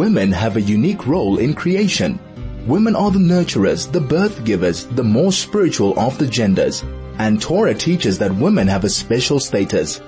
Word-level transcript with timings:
women 0.00 0.32
have 0.32 0.56
a 0.56 0.62
unique 0.62 1.06
role 1.06 1.36
in 1.36 1.52
creation. 1.52 2.18
Women 2.66 2.96
are 2.96 3.10
the 3.10 3.18
nurturers, 3.18 3.92
the 3.92 4.00
birth 4.00 4.44
givers, 4.46 4.86
the 4.86 5.04
more 5.04 5.30
spiritual 5.30 5.92
of 5.98 6.16
the 6.16 6.26
genders. 6.26 6.82
And 7.18 7.38
Torah 7.38 7.74
teaches 7.74 8.16
that 8.20 8.34
women 8.34 8.66
have 8.68 8.84
a 8.84 8.88
special 8.88 9.38
status. 9.38 10.00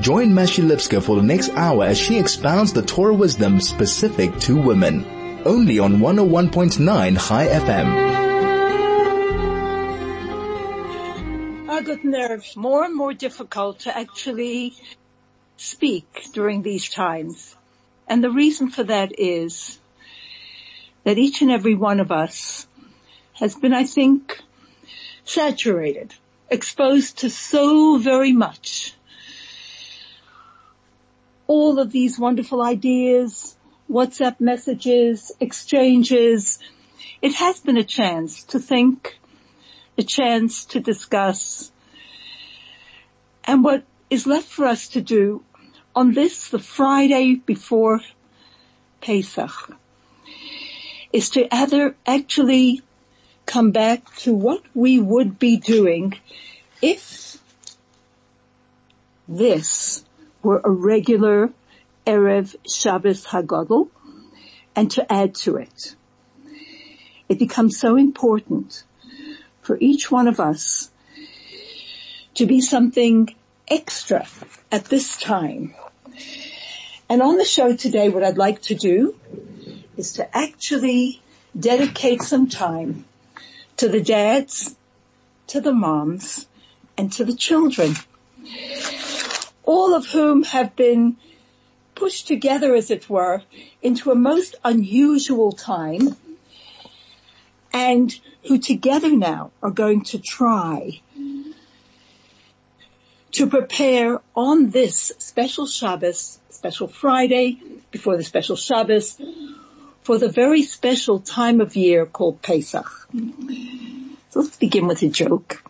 Join 0.00 0.30
Mashi 0.30 0.64
Lipskar 0.64 1.02
for 1.02 1.16
the 1.16 1.22
next 1.22 1.50
hour 1.50 1.84
as 1.84 1.98
she 1.98 2.18
expounds 2.18 2.72
the 2.72 2.80
Torah 2.80 3.12
wisdom 3.12 3.60
specific 3.60 4.34
to 4.46 4.56
women. 4.56 5.04
Only 5.44 5.78
on 5.78 5.98
101.9 5.98 7.28
Chai 7.28 7.46
FM. 7.48 7.88
I 11.68 11.82
got 11.82 12.02
nerves 12.02 12.56
more 12.56 12.82
and 12.82 12.96
more 12.96 13.12
difficult 13.12 13.80
to 13.80 13.94
actually 13.94 14.72
speak 15.58 16.28
during 16.32 16.62
these 16.62 16.88
times. 16.88 17.53
And 18.06 18.22
the 18.22 18.30
reason 18.30 18.70
for 18.70 18.84
that 18.84 19.18
is 19.18 19.78
that 21.04 21.18
each 21.18 21.42
and 21.42 21.50
every 21.50 21.74
one 21.74 22.00
of 22.00 22.12
us 22.12 22.66
has 23.34 23.54
been, 23.54 23.74
I 23.74 23.84
think, 23.84 24.40
saturated, 25.24 26.14
exposed 26.50 27.18
to 27.18 27.30
so 27.30 27.98
very 27.98 28.32
much. 28.32 28.94
All 31.46 31.78
of 31.78 31.92
these 31.92 32.18
wonderful 32.18 32.62
ideas, 32.62 33.56
WhatsApp 33.90 34.40
messages, 34.40 35.32
exchanges. 35.40 36.58
It 37.20 37.34
has 37.34 37.60
been 37.60 37.76
a 37.76 37.84
chance 37.84 38.44
to 38.44 38.58
think, 38.58 39.18
a 39.98 40.02
chance 40.02 40.66
to 40.66 40.80
discuss, 40.80 41.70
and 43.44 43.62
what 43.62 43.84
is 44.08 44.26
left 44.26 44.48
for 44.48 44.64
us 44.64 44.88
to 44.88 45.00
do 45.00 45.42
on 45.94 46.12
this, 46.12 46.48
the 46.48 46.58
Friday 46.58 47.34
before 47.34 48.00
Pesach, 49.00 49.76
is 51.12 51.30
to 51.30 51.54
either 51.54 51.94
actually 52.06 52.82
come 53.46 53.70
back 53.70 54.14
to 54.16 54.34
what 54.34 54.62
we 54.74 54.98
would 54.98 55.38
be 55.38 55.56
doing 55.58 56.14
if 56.82 57.38
this 59.28 60.04
were 60.42 60.60
a 60.64 60.70
regular 60.70 61.50
Erev 62.06 62.54
Shabbos 62.68 63.24
Hagadol 63.24 63.88
and 64.76 64.90
to 64.92 65.12
add 65.12 65.34
to 65.36 65.56
it. 65.56 65.94
It 67.28 67.38
becomes 67.38 67.78
so 67.78 67.96
important 67.96 68.84
for 69.62 69.78
each 69.80 70.10
one 70.10 70.28
of 70.28 70.40
us 70.40 70.90
to 72.34 72.46
be 72.46 72.60
something 72.60 73.34
extra 73.68 74.26
at 74.70 74.84
this 74.86 75.18
time. 75.18 75.74
And 77.08 77.22
on 77.22 77.36
the 77.36 77.44
show 77.44 77.74
today, 77.76 78.08
what 78.08 78.24
I'd 78.24 78.38
like 78.38 78.62
to 78.62 78.74
do 78.74 79.14
is 79.96 80.14
to 80.14 80.36
actually 80.36 81.20
dedicate 81.58 82.22
some 82.22 82.48
time 82.48 83.04
to 83.76 83.88
the 83.88 84.00
dads, 84.00 84.74
to 85.48 85.60
the 85.60 85.72
moms, 85.72 86.46
and 86.96 87.12
to 87.12 87.24
the 87.24 87.34
children, 87.34 87.94
all 89.64 89.94
of 89.94 90.06
whom 90.06 90.42
have 90.44 90.76
been 90.76 91.16
pushed 91.94 92.26
together, 92.26 92.74
as 92.74 92.90
it 92.90 93.08
were, 93.08 93.42
into 93.82 94.10
a 94.10 94.14
most 94.14 94.56
unusual 94.64 95.52
time, 95.52 96.16
and 97.72 98.12
who 98.46 98.58
together 98.58 99.10
now 99.10 99.50
are 99.62 99.70
going 99.70 100.04
to 100.04 100.18
try 100.18 101.00
to 103.34 103.48
prepare 103.48 104.20
on 104.36 104.70
this 104.70 105.10
special 105.18 105.66
Shabbos, 105.66 106.38
special 106.50 106.86
Friday, 106.86 107.58
before 107.90 108.16
the 108.16 108.22
special 108.22 108.54
Shabbos, 108.54 109.20
for 110.02 110.18
the 110.18 110.28
very 110.28 110.62
special 110.62 111.18
time 111.18 111.60
of 111.60 111.74
year 111.74 112.06
called 112.06 112.42
Pesach. 112.42 112.86
So 114.30 114.40
let's 114.40 114.56
begin 114.56 114.86
with 114.86 115.02
a 115.02 115.08
joke. 115.08 115.64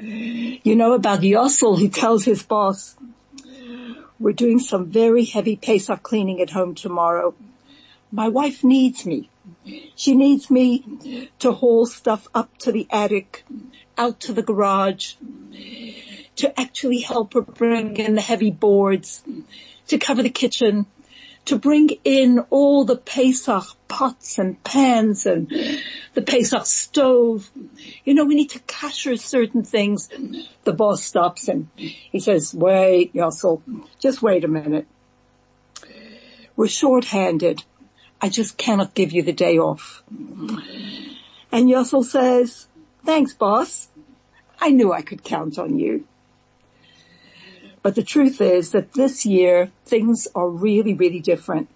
You 0.00 0.74
know 0.74 0.94
about 0.94 1.20
Yossel, 1.20 1.78
he 1.78 1.90
tells 1.90 2.24
his 2.24 2.42
boss, 2.42 2.96
we're 4.18 4.32
doing 4.32 4.58
some 4.58 4.90
very 4.90 5.24
heavy 5.24 5.54
Pesach 5.54 6.02
cleaning 6.02 6.40
at 6.40 6.50
home 6.50 6.74
tomorrow. 6.74 7.34
My 8.10 8.28
wife 8.28 8.64
needs 8.64 9.06
me. 9.06 9.30
She 9.94 10.16
needs 10.16 10.50
me 10.50 11.30
to 11.38 11.52
haul 11.52 11.86
stuff 11.86 12.26
up 12.34 12.58
to 12.58 12.72
the 12.72 12.88
attic, 12.90 13.44
out 13.96 14.20
to 14.20 14.32
the 14.32 14.42
garage 14.42 15.14
to 16.36 16.60
actually 16.60 17.00
help 17.00 17.34
her 17.34 17.40
bring 17.40 17.96
in 17.96 18.14
the 18.14 18.20
heavy 18.20 18.50
boards, 18.50 19.22
to 19.88 19.98
cover 19.98 20.22
the 20.22 20.30
kitchen, 20.30 20.86
to 21.46 21.58
bring 21.58 21.90
in 22.04 22.40
all 22.50 22.84
the 22.84 22.96
Pesach 22.96 23.64
pots 23.88 24.38
and 24.38 24.62
pans 24.64 25.26
and 25.26 25.48
the 26.14 26.22
Pesach 26.22 26.66
stove. 26.66 27.48
You 28.04 28.14
know, 28.14 28.24
we 28.24 28.34
need 28.34 28.50
to 28.50 28.58
kasher 28.60 29.18
certain 29.18 29.62
things. 29.62 30.08
The 30.64 30.72
boss 30.72 31.04
stops 31.04 31.48
and 31.48 31.68
he 31.76 32.18
says, 32.18 32.52
wait, 32.52 33.14
Yossel, 33.14 33.62
just 34.00 34.22
wait 34.22 34.44
a 34.44 34.48
minute. 34.48 34.86
We're 36.56 36.68
short-handed. 36.68 37.62
I 38.20 38.28
just 38.28 38.56
cannot 38.56 38.94
give 38.94 39.12
you 39.12 39.22
the 39.22 39.32
day 39.32 39.58
off. 39.58 40.02
And 40.08 41.70
Yossel 41.70 42.04
says, 42.04 42.66
thanks 43.04 43.34
boss. 43.34 43.88
I 44.60 44.70
knew 44.70 44.92
I 44.92 45.02
could 45.02 45.22
count 45.22 45.58
on 45.58 45.78
you. 45.78 46.06
But 47.86 47.94
the 47.94 48.02
truth 48.02 48.40
is 48.40 48.72
that 48.72 48.92
this 48.94 49.24
year 49.24 49.70
things 49.84 50.26
are 50.34 50.48
really, 50.48 50.94
really 50.94 51.20
different. 51.20 51.68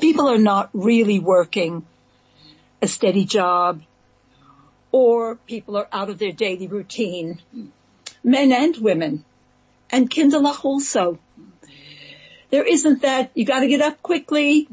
People 0.00 0.28
are 0.28 0.36
not 0.36 0.70
really 0.72 1.20
working 1.20 1.86
a 2.82 2.88
steady 2.88 3.24
job 3.24 3.82
or 4.90 5.36
people 5.36 5.76
are 5.76 5.86
out 5.92 6.10
of 6.10 6.18
their 6.18 6.32
daily 6.32 6.66
routine. 6.66 7.40
Men 8.24 8.50
and 8.50 8.76
women 8.78 9.24
and 9.90 10.10
kinderlach 10.10 10.64
also. 10.64 11.20
There 12.50 12.64
isn't 12.64 13.02
that 13.02 13.30
you 13.34 13.44
gotta 13.44 13.68
get 13.68 13.80
up 13.80 14.02
quickly, 14.02 14.66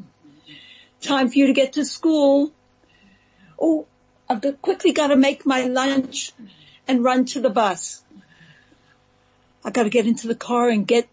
time 1.00 1.29
for 1.29 1.38
you 1.38 1.45
to 1.45 1.53
get 1.53 1.74
to 1.74 1.85
school. 1.85 2.51
Oh, 3.59 3.85
I've 4.28 4.41
quickly 4.63 4.94
gotta 4.94 5.16
make 5.16 5.45
my 5.45 5.66
lunch 5.66 6.31
and 6.88 7.03
run 7.03 7.25
to 7.25 7.40
the 7.40 7.51
bus. 7.51 8.01
I 9.65 9.71
got 9.71 9.83
to 9.83 9.89
get 9.89 10.05
into 10.05 10.27
the 10.27 10.35
car 10.35 10.69
and 10.69 10.85
get 10.85 11.09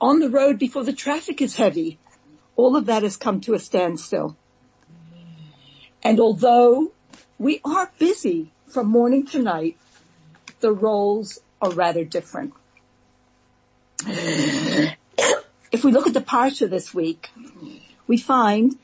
on 0.00 0.20
the 0.20 0.30
road 0.30 0.60
before 0.60 0.84
the 0.84 0.92
traffic 0.92 1.42
is 1.42 1.56
heavy. 1.56 1.98
All 2.54 2.76
of 2.76 2.86
that 2.86 3.02
has 3.02 3.16
come 3.16 3.40
to 3.42 3.54
a 3.54 3.58
standstill. 3.58 4.36
And 6.04 6.20
although 6.20 6.92
we 7.36 7.60
are 7.64 7.90
busy 7.98 8.52
from 8.68 8.86
morning 8.86 9.26
to 9.26 9.42
night, 9.42 9.76
the 10.60 10.70
roles 10.70 11.40
are 11.60 11.72
rather 11.72 12.04
different. 12.04 12.54
If 15.72 15.82
we 15.82 15.90
look 15.90 16.06
at 16.06 16.14
the 16.14 16.20
parsha 16.20 16.70
this 16.70 16.94
week, 16.94 17.28
we 18.06 18.18
find 18.18 18.78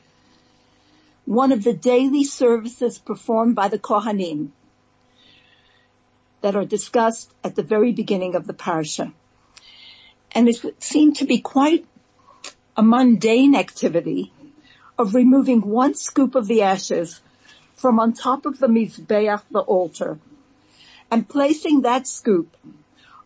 one 1.23 1.53
of 1.53 1.63
the 1.63 1.73
daily 1.73 2.25
services 2.25 2.97
performed 2.97 3.55
by 3.55 3.69
the 3.69 3.79
Kohanim 3.79 4.51
that 6.43 6.57
are 6.57 6.65
discussed 6.65 7.33
at 7.41 7.55
the 7.55 7.63
very 7.63 7.93
beginning 7.93 8.35
of 8.35 8.45
the 8.45 8.53
parsha. 8.53 9.13
And 10.33 10.49
it 10.49 10.83
seemed 10.83 11.15
to 11.17 11.25
be 11.25 11.39
quite 11.39 11.85
a 12.75 12.83
mundane 12.83 13.55
activity 13.55 14.33
of 14.97 15.15
removing 15.15 15.61
one 15.61 15.95
scoop 15.95 16.35
of 16.35 16.47
the 16.47 16.63
ashes 16.63 17.21
from 17.75 17.97
on 17.97 18.11
top 18.11 18.45
of 18.45 18.59
the 18.59 18.67
Mizbeach, 18.67 19.41
the 19.51 19.61
altar, 19.61 20.19
and 21.09 21.27
placing 21.27 21.83
that 21.83 22.07
scoop 22.07 22.57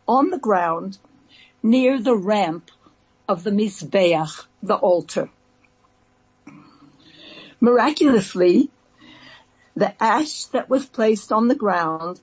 on 0.08 0.30
the 0.30 0.38
ground 0.38 1.00
near 1.64 2.00
the 2.00 2.16
ramp 2.16 2.70
of 3.28 3.44
the 3.44 3.52
Mizbeach, 3.52 4.46
the 4.62 4.76
altar. 4.76 5.28
Miraculously, 7.60 8.70
the 9.76 9.92
ash 10.04 10.46
that 10.46 10.70
was 10.70 10.86
placed 10.86 11.32
on 11.32 11.48
the 11.48 11.56
ground 11.56 12.22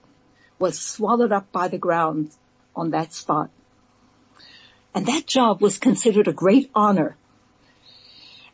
was 0.58 0.78
swallowed 0.78 1.32
up 1.32 1.50
by 1.52 1.68
the 1.68 1.78
ground 1.78 2.30
on 2.74 2.90
that 2.90 3.12
spot. 3.12 3.50
And 4.94 5.06
that 5.06 5.26
job 5.26 5.60
was 5.60 5.78
considered 5.78 6.28
a 6.28 6.32
great 6.32 6.70
honor. 6.74 7.16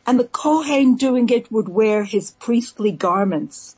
And 0.07 0.19
the 0.19 0.27
Kohen 0.27 0.95
doing 0.95 1.29
it 1.29 1.51
would 1.51 1.69
wear 1.69 2.03
his 2.03 2.31
priestly 2.31 2.91
garments. 2.91 3.75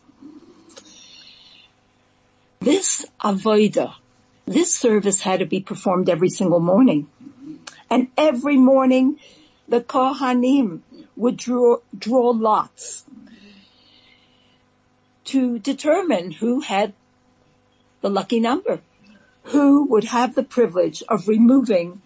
This 2.61 3.05
avoida, 3.21 3.95
this 4.45 4.73
service 4.73 5.21
had 5.21 5.39
to 5.39 5.45
be 5.45 5.59
performed 5.59 6.07
every 6.07 6.29
single 6.29 6.61
morning. 6.61 7.09
And 7.89 8.07
every 8.17 8.55
morning 8.55 9.19
the 9.67 9.81
Kohanim 9.81 10.81
would 11.17 11.35
draw, 11.35 11.77
draw 11.97 12.29
lots 12.29 13.03
to 15.25 15.59
determine 15.59 16.31
who 16.31 16.61
had 16.61 16.93
the 18.03 18.09
lucky 18.09 18.39
number. 18.39 18.81
Who 19.45 19.85
would 19.85 20.03
have 20.03 20.35
the 20.35 20.43
privilege 20.43 21.01
of 21.09 21.27
removing 21.27 22.01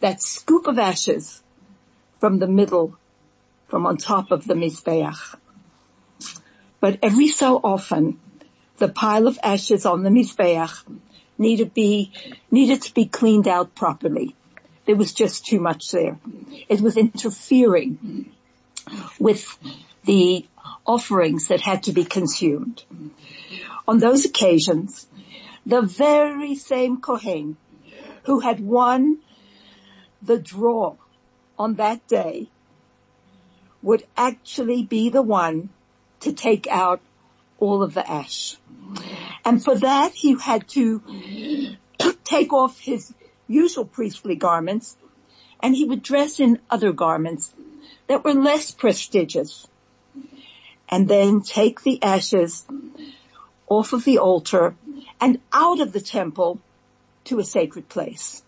that 0.00 0.22
scoop 0.22 0.66
of 0.66 0.78
ashes 0.78 1.42
from 2.18 2.38
the 2.38 2.46
middle 2.46 2.96
from 3.68 3.86
on 3.86 3.96
top 3.96 4.30
of 4.30 4.46
the 4.46 4.54
Mizbeach. 4.54 5.34
But 6.80 7.00
every 7.02 7.28
so 7.28 7.60
often, 7.62 8.20
the 8.78 8.88
pile 8.88 9.26
of 9.26 9.38
ashes 9.42 9.86
on 9.86 10.02
the 10.02 10.10
Mizbeach 10.10 10.84
needed, 11.38 11.74
be, 11.74 12.12
needed 12.50 12.82
to 12.82 12.94
be 12.94 13.06
cleaned 13.06 13.48
out 13.48 13.74
properly. 13.74 14.34
There 14.86 14.96
was 14.96 15.12
just 15.12 15.46
too 15.46 15.58
much 15.58 15.90
there. 15.90 16.18
It 16.68 16.80
was 16.80 16.96
interfering 16.96 18.30
with 19.18 19.58
the 20.04 20.46
offerings 20.86 21.48
that 21.48 21.60
had 21.60 21.84
to 21.84 21.92
be 21.92 22.04
consumed. 22.04 22.82
On 23.88 23.98
those 23.98 24.24
occasions, 24.24 25.06
the 25.64 25.82
very 25.82 26.54
same 26.54 27.00
Kohen 27.00 27.56
who 28.24 28.40
had 28.40 28.60
won 28.60 29.18
the 30.22 30.38
draw 30.38 30.96
on 31.58 31.74
that 31.74 32.06
day 32.08 32.48
would 33.82 34.04
actually 34.16 34.82
be 34.82 35.10
the 35.10 35.22
one 35.22 35.68
to 36.20 36.32
take 36.32 36.66
out 36.66 37.00
all 37.58 37.82
of 37.82 37.94
the 37.94 38.08
ash. 38.08 38.56
And 39.44 39.62
for 39.62 39.76
that 39.76 40.12
he 40.12 40.36
had 40.38 40.68
to 40.68 41.02
take 42.24 42.52
off 42.52 42.78
his 42.78 43.12
usual 43.48 43.84
priestly 43.84 44.34
garments 44.34 44.96
and 45.60 45.74
he 45.74 45.84
would 45.84 46.02
dress 46.02 46.40
in 46.40 46.58
other 46.68 46.92
garments 46.92 47.52
that 48.08 48.24
were 48.24 48.34
less 48.34 48.70
prestigious 48.72 49.66
and 50.88 51.08
then 51.08 51.40
take 51.40 51.82
the 51.82 52.02
ashes 52.02 52.64
off 53.68 53.92
of 53.92 54.04
the 54.04 54.18
altar 54.18 54.74
and 55.20 55.40
out 55.52 55.80
of 55.80 55.92
the 55.92 56.00
temple 56.00 56.60
to 57.24 57.38
a 57.38 57.44
sacred 57.44 57.88
place. 57.88 58.42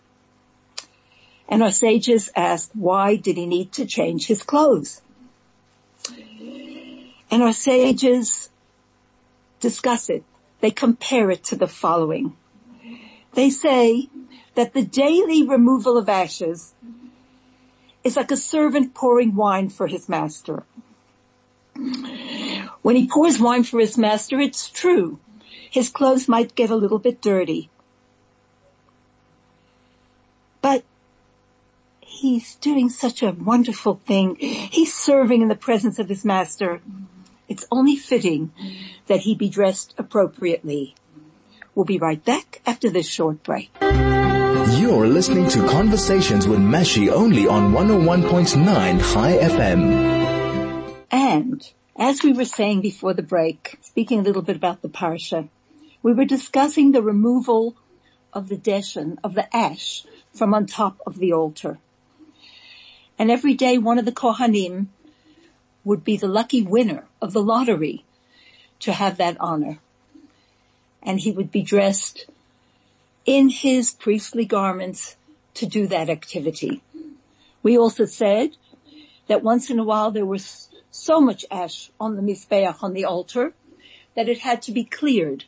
And 1.47 1.63
our 1.63 1.71
sages 1.71 2.29
asked, 2.35 2.71
why 2.75 3.15
did 3.15 3.35
he 3.35 3.45
need 3.45 3.73
to 3.73 3.85
change 3.85 4.27
his 4.27 4.43
clothes? 4.43 5.01
And 7.31 7.43
our 7.43 7.53
sages 7.53 8.49
discuss 9.59 10.09
it. 10.09 10.23
They 10.61 10.71
compare 10.71 11.31
it 11.31 11.45
to 11.45 11.55
the 11.55 11.67
following. 11.67 12.35
They 13.33 13.49
say 13.49 14.09
that 14.55 14.73
the 14.73 14.83
daily 14.83 15.47
removal 15.47 15.97
of 15.97 16.09
ashes 16.09 16.73
is 18.03 18.15
like 18.15 18.31
a 18.31 18.37
servant 18.37 18.93
pouring 18.93 19.35
wine 19.35 19.69
for 19.69 19.87
his 19.87 20.07
master. 20.07 20.63
When 22.89 22.95
he 22.95 23.05
pours 23.05 23.39
wine 23.39 23.65
for 23.65 23.79
his 23.79 23.99
master, 23.99 24.39
it's 24.39 24.67
true. 24.67 25.19
His 25.69 25.89
clothes 25.89 26.27
might 26.27 26.55
get 26.55 26.71
a 26.71 26.75
little 26.75 26.97
bit 26.97 27.21
dirty. 27.21 27.69
But 30.59 30.83
he's 32.01 32.55
doing 32.55 32.89
such 32.89 33.21
a 33.21 33.31
wonderful 33.31 34.01
thing. 34.07 34.37
He's 34.37 34.91
serving 34.91 35.43
in 35.43 35.49
the 35.49 35.55
presence 35.55 35.99
of 35.99 36.09
his 36.09 36.25
master. 36.25 36.81
It's 37.47 37.67
only 37.71 37.95
fitting 37.95 38.53
that 39.05 39.19
he 39.19 39.35
be 39.35 39.49
dressed 39.49 39.93
appropriately. 39.99 40.95
We'll 41.75 41.85
be 41.85 41.99
right 41.99 42.25
back 42.25 42.59
after 42.65 42.89
this 42.89 43.07
short 43.07 43.43
break. 43.43 43.69
You're 43.79 45.07
listening 45.07 45.47
to 45.49 45.67
Conversations 45.67 46.47
with 46.47 46.57
Mashi 46.57 47.11
only 47.11 47.45
on 47.45 47.71
101.9 47.71 49.13
Chai 49.13 49.37
FM. 49.37 50.18
As 52.01 52.23
we 52.23 52.31
were 52.31 52.45
saying 52.45 52.79
before 52.79 53.13
the 53.13 53.21
break, 53.21 53.77
speaking 53.81 54.19
a 54.19 54.23
little 54.23 54.41
bit 54.41 54.55
about 54.55 54.81
the 54.81 54.87
parsha, 54.87 55.49
we 56.01 56.13
were 56.13 56.23
discussing 56.23 56.93
the 56.93 57.01
removal 57.01 57.75
of 58.31 58.47
the 58.47 58.55
deshen, 58.55 59.17
of 59.21 59.33
the 59.33 59.53
ash 59.53 60.05
from 60.33 60.53
on 60.53 60.65
top 60.65 61.01
of 61.05 61.17
the 61.17 61.33
altar. 61.33 61.77
And 63.19 63.29
every 63.29 63.53
day 63.53 63.77
one 63.77 63.99
of 63.99 64.05
the 64.05 64.13
Kohanim 64.13 64.87
would 65.83 66.05
be 66.05 66.15
the 66.15 66.29
lucky 66.29 66.61
winner 66.61 67.05
of 67.21 67.33
the 67.33 67.43
lottery 67.43 68.05
to 68.79 68.93
have 68.93 69.17
that 69.17 69.35
honor. 69.41 69.77
And 71.03 71.19
he 71.19 71.33
would 71.33 71.51
be 71.51 71.63
dressed 71.63 72.27
in 73.25 73.49
his 73.49 73.91
priestly 73.91 74.45
garments 74.45 75.17
to 75.55 75.65
do 75.65 75.87
that 75.87 76.09
activity. 76.09 76.81
We 77.61 77.77
also 77.77 78.05
said 78.05 78.51
that 79.27 79.43
once 79.43 79.69
in 79.69 79.79
a 79.79 79.83
while 79.83 80.11
there 80.11 80.25
was 80.25 80.68
so 80.91 81.21
much 81.21 81.45
ash 81.51 81.91
on 81.99 82.15
the 82.15 82.21
Mizbeach, 82.21 82.83
on 82.83 82.93
the 82.93 83.05
altar, 83.05 83.53
that 84.15 84.29
it 84.29 84.39
had 84.39 84.63
to 84.63 84.71
be 84.71 84.83
cleared. 84.83 85.45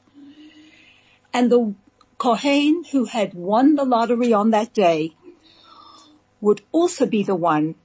And 1.33 1.51
the 1.51 1.73
Kohen 2.17 2.83
who 2.91 3.05
had 3.05 3.33
won 3.33 3.75
the 3.75 3.85
lottery 3.85 4.33
on 4.33 4.51
that 4.51 4.73
day 4.73 5.15
would 6.39 6.61
also 6.71 7.05
be 7.05 7.23
the 7.23 7.35
one, 7.35 7.75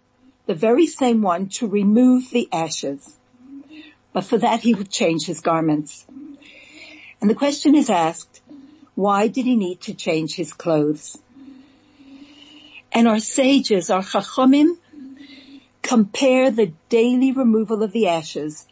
the 0.47 0.55
very 0.55 0.87
same 0.87 1.23
one 1.23 1.49
to 1.49 1.67
remove 1.67 2.31
the 2.31 2.49
ashes. 2.53 3.17
But 4.13 4.25
for 4.25 4.39
that 4.39 4.61
he 4.61 4.75
would 4.75 4.91
change 4.91 5.27
his 5.27 5.41
garments. 5.41 6.07
And 7.21 7.31
the 7.31 7.35
question 7.35 7.75
is 7.75 7.91
asked, 7.91 8.43
why 8.95 9.29
did 9.29 9.45
he 9.45 9.57
need 9.57 9.83
to 9.83 9.95
change 9.95 10.35
his 10.35 10.53
clothes? 10.53 11.19
And 12.93 13.09
our 13.09 13.21
sages, 13.21 13.91
our 13.91 14.03
chachomim, 14.03 14.79
compare 15.87 16.51
the 16.51 16.73
daily 16.89 17.31
removal 17.31 17.85
of 17.85 17.93
the 17.93 18.09
ashes 18.09 18.67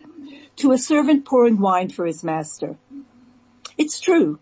to 0.56 0.72
a 0.72 0.78
servant 0.78 1.24
pouring 1.24 1.60
wine 1.60 1.88
for 1.88 2.04
his 2.04 2.24
master. 2.24 2.76
It's 3.78 4.00
true. 4.00 4.40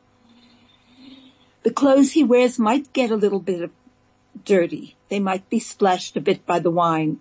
The 1.65 1.73
clothes 1.73 2.13
he 2.13 2.25
wears 2.25 2.59
might 2.59 2.93
get 2.95 3.11
a 3.11 3.17
little 3.17 3.41
bit 3.41 3.71
dirty. 4.47 4.97
They 5.11 5.21
might 5.21 5.51
be 5.51 5.61
splashed 5.61 6.17
a 6.17 6.21
bit 6.21 6.47
by 6.47 6.61
the 6.61 6.71
wine. 6.71 7.21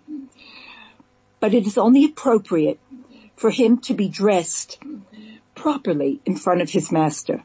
But 1.38 1.52
it 1.52 1.66
is 1.66 1.76
only 1.76 2.06
appropriate 2.06 2.80
for 3.36 3.50
him 3.50 3.78
to 3.80 3.94
be 3.94 4.08
dressed 4.08 4.78
properly 5.54 6.20
in 6.24 6.36
front 6.36 6.62
of 6.62 6.70
his 6.70 6.90
master. 6.90 7.42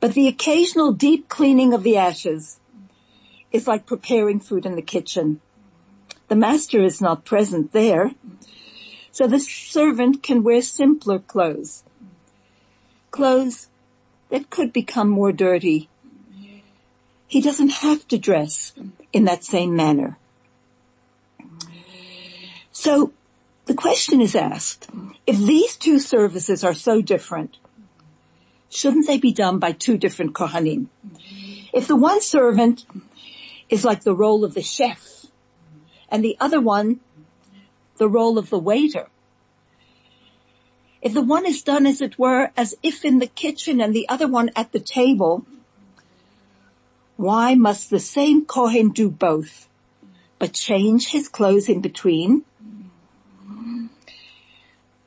But 0.00 0.14
the 0.14 0.28
occasional 0.28 0.92
deep 0.92 1.28
cleaning 1.28 1.74
of 1.74 1.82
the 1.82 1.98
ashes 1.98 2.58
is 3.52 3.68
like 3.68 3.84
preparing 3.84 4.40
food 4.40 4.64
in 4.64 4.76
the 4.76 4.82
kitchen. 4.82 5.40
The 6.28 6.36
master 6.36 6.84
is 6.84 7.00
not 7.00 7.24
present 7.24 7.72
there, 7.72 8.12
so 9.12 9.26
the 9.26 9.40
servant 9.40 10.22
can 10.22 10.42
wear 10.42 10.60
simpler 10.60 11.18
clothes. 11.18 11.82
Clothes 13.10 13.68
that 14.28 14.50
could 14.50 14.72
become 14.72 15.08
more 15.08 15.32
dirty. 15.32 15.88
He 17.26 17.40
doesn't 17.40 17.70
have 17.70 18.06
to 18.08 18.18
dress 18.18 18.74
in 19.12 19.24
that 19.24 19.42
same 19.42 19.74
manner. 19.74 20.18
So 22.72 23.12
the 23.64 23.74
question 23.74 24.20
is 24.20 24.36
asked, 24.36 24.88
if 25.26 25.38
these 25.38 25.76
two 25.76 25.98
services 25.98 26.62
are 26.62 26.74
so 26.74 27.00
different, 27.00 27.56
shouldn't 28.68 29.06
they 29.06 29.18
be 29.18 29.32
done 29.32 29.58
by 29.58 29.72
two 29.72 29.96
different 29.96 30.34
Kohanim? 30.34 30.88
If 31.72 31.86
the 31.86 31.96
one 31.96 32.20
servant 32.20 32.84
is 33.70 33.84
like 33.84 34.04
the 34.04 34.14
role 34.14 34.44
of 34.44 34.54
the 34.54 34.62
chef 34.62 35.17
and 36.10 36.24
the 36.24 36.36
other 36.40 36.60
one 36.60 37.00
the 37.98 38.08
role 38.08 38.38
of 38.38 38.48
the 38.48 38.58
waiter, 38.58 39.08
if 41.02 41.14
the 41.14 41.22
one 41.22 41.46
is 41.46 41.62
done 41.62 41.86
as 41.86 42.00
it 42.00 42.18
were, 42.18 42.50
as 42.56 42.74
if 42.82 43.04
in 43.04 43.18
the 43.18 43.26
kitchen 43.26 43.80
and 43.80 43.94
the 43.94 44.08
other 44.08 44.28
one 44.28 44.50
at 44.56 44.72
the 44.72 44.80
table, 44.80 45.44
why 47.16 47.54
must 47.54 47.90
the 47.90 48.00
same 48.00 48.44
Kohen 48.44 48.90
do 48.90 49.10
both, 49.10 49.68
but 50.38 50.52
change 50.52 51.08
his 51.08 51.28
clothes 51.28 51.68
in 51.68 51.80
between? 51.80 52.44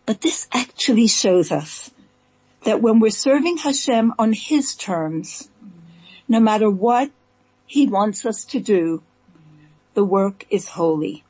But 0.06 0.22
this 0.22 0.48
actually 0.52 1.08
shows 1.08 1.52
us 1.52 1.90
that 2.64 2.82
when 2.82 3.00
we're 3.00 3.12
serving 3.12 3.58
Hashem 3.58 4.14
on 4.20 4.34
His 4.34 4.76
terms, 4.76 5.50
no 6.28 6.40
matter 6.40 6.70
what 6.70 7.10
He 7.66 7.88
wants 7.88 8.26
us 8.26 8.46
to 8.46 8.60
do, 8.60 9.02
the 9.94 10.04
work 10.04 10.46
is 10.50 10.68
holy. 10.68 11.24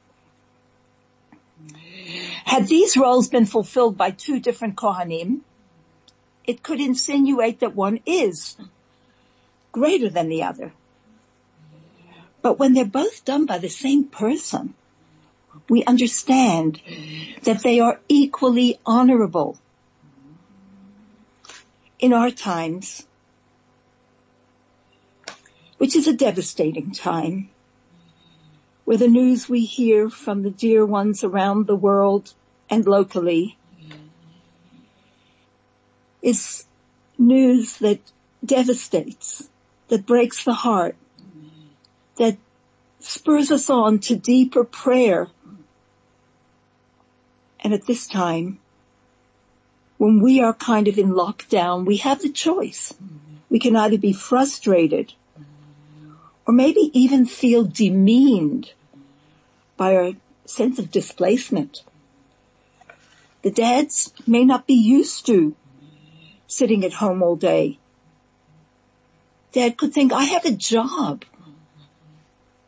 Had 2.45 2.67
these 2.67 2.97
roles 2.97 3.29
been 3.29 3.45
fulfilled 3.45 3.97
by 3.97 4.11
two 4.11 4.39
different 4.39 4.75
Kohanim, 4.75 5.41
it 6.45 6.63
could 6.63 6.81
insinuate 6.81 7.59
that 7.59 7.75
one 7.75 7.99
is 8.05 8.57
greater 9.71 10.09
than 10.09 10.27
the 10.27 10.43
other. 10.43 10.73
But 12.41 12.57
when 12.57 12.73
they're 12.73 12.85
both 12.85 13.23
done 13.23 13.45
by 13.45 13.59
the 13.59 13.69
same 13.69 14.05
person, 14.05 14.73
we 15.69 15.83
understand 15.83 16.81
that 17.43 17.61
they 17.61 17.79
are 17.79 17.99
equally 18.09 18.79
honorable. 18.85 19.57
In 21.99 22.13
our 22.13 22.31
times, 22.31 23.05
which 25.77 25.95
is 25.95 26.07
a 26.07 26.13
devastating 26.13 26.91
time, 26.91 27.50
where 28.91 28.97
the 28.97 29.07
news 29.07 29.47
we 29.47 29.63
hear 29.63 30.09
from 30.09 30.43
the 30.43 30.49
dear 30.49 30.85
ones 30.85 31.23
around 31.23 31.65
the 31.65 31.77
world 31.77 32.33
and 32.69 32.85
locally 32.85 33.57
is 36.21 36.65
news 37.17 37.77
that 37.77 38.01
devastates, 38.43 39.47
that 39.87 40.05
breaks 40.05 40.43
the 40.43 40.53
heart, 40.53 40.97
that 42.17 42.37
spurs 42.99 43.49
us 43.49 43.69
on 43.69 43.99
to 43.99 44.17
deeper 44.17 44.65
prayer 44.65 45.29
And 47.63 47.73
at 47.73 47.85
this 47.85 48.07
time, 48.07 48.59
when 49.99 50.19
we 50.19 50.41
are 50.41 50.53
kind 50.53 50.89
of 50.89 50.97
in 50.97 51.11
lockdown, 51.11 51.85
we 51.85 51.95
have 51.97 52.21
the 52.21 52.29
choice. 52.29 52.93
We 53.49 53.59
can 53.59 53.77
either 53.77 53.97
be 53.97 54.11
frustrated 54.11 55.13
or 56.45 56.53
maybe 56.53 56.91
even 56.91 57.25
feel 57.25 57.63
demeaned 57.63 58.73
by 59.81 59.95
our 59.95 60.11
sense 60.45 60.77
of 60.77 60.91
displacement. 60.91 61.81
The 63.41 63.49
dads 63.49 64.13
may 64.27 64.45
not 64.45 64.67
be 64.67 64.75
used 64.75 65.25
to 65.25 65.55
sitting 66.45 66.85
at 66.85 66.93
home 66.93 67.23
all 67.23 67.35
day. 67.35 67.79
Dad 69.53 69.77
could 69.77 69.91
think, 69.91 70.13
I 70.13 70.25
have 70.25 70.45
a 70.45 70.51
job. 70.51 71.25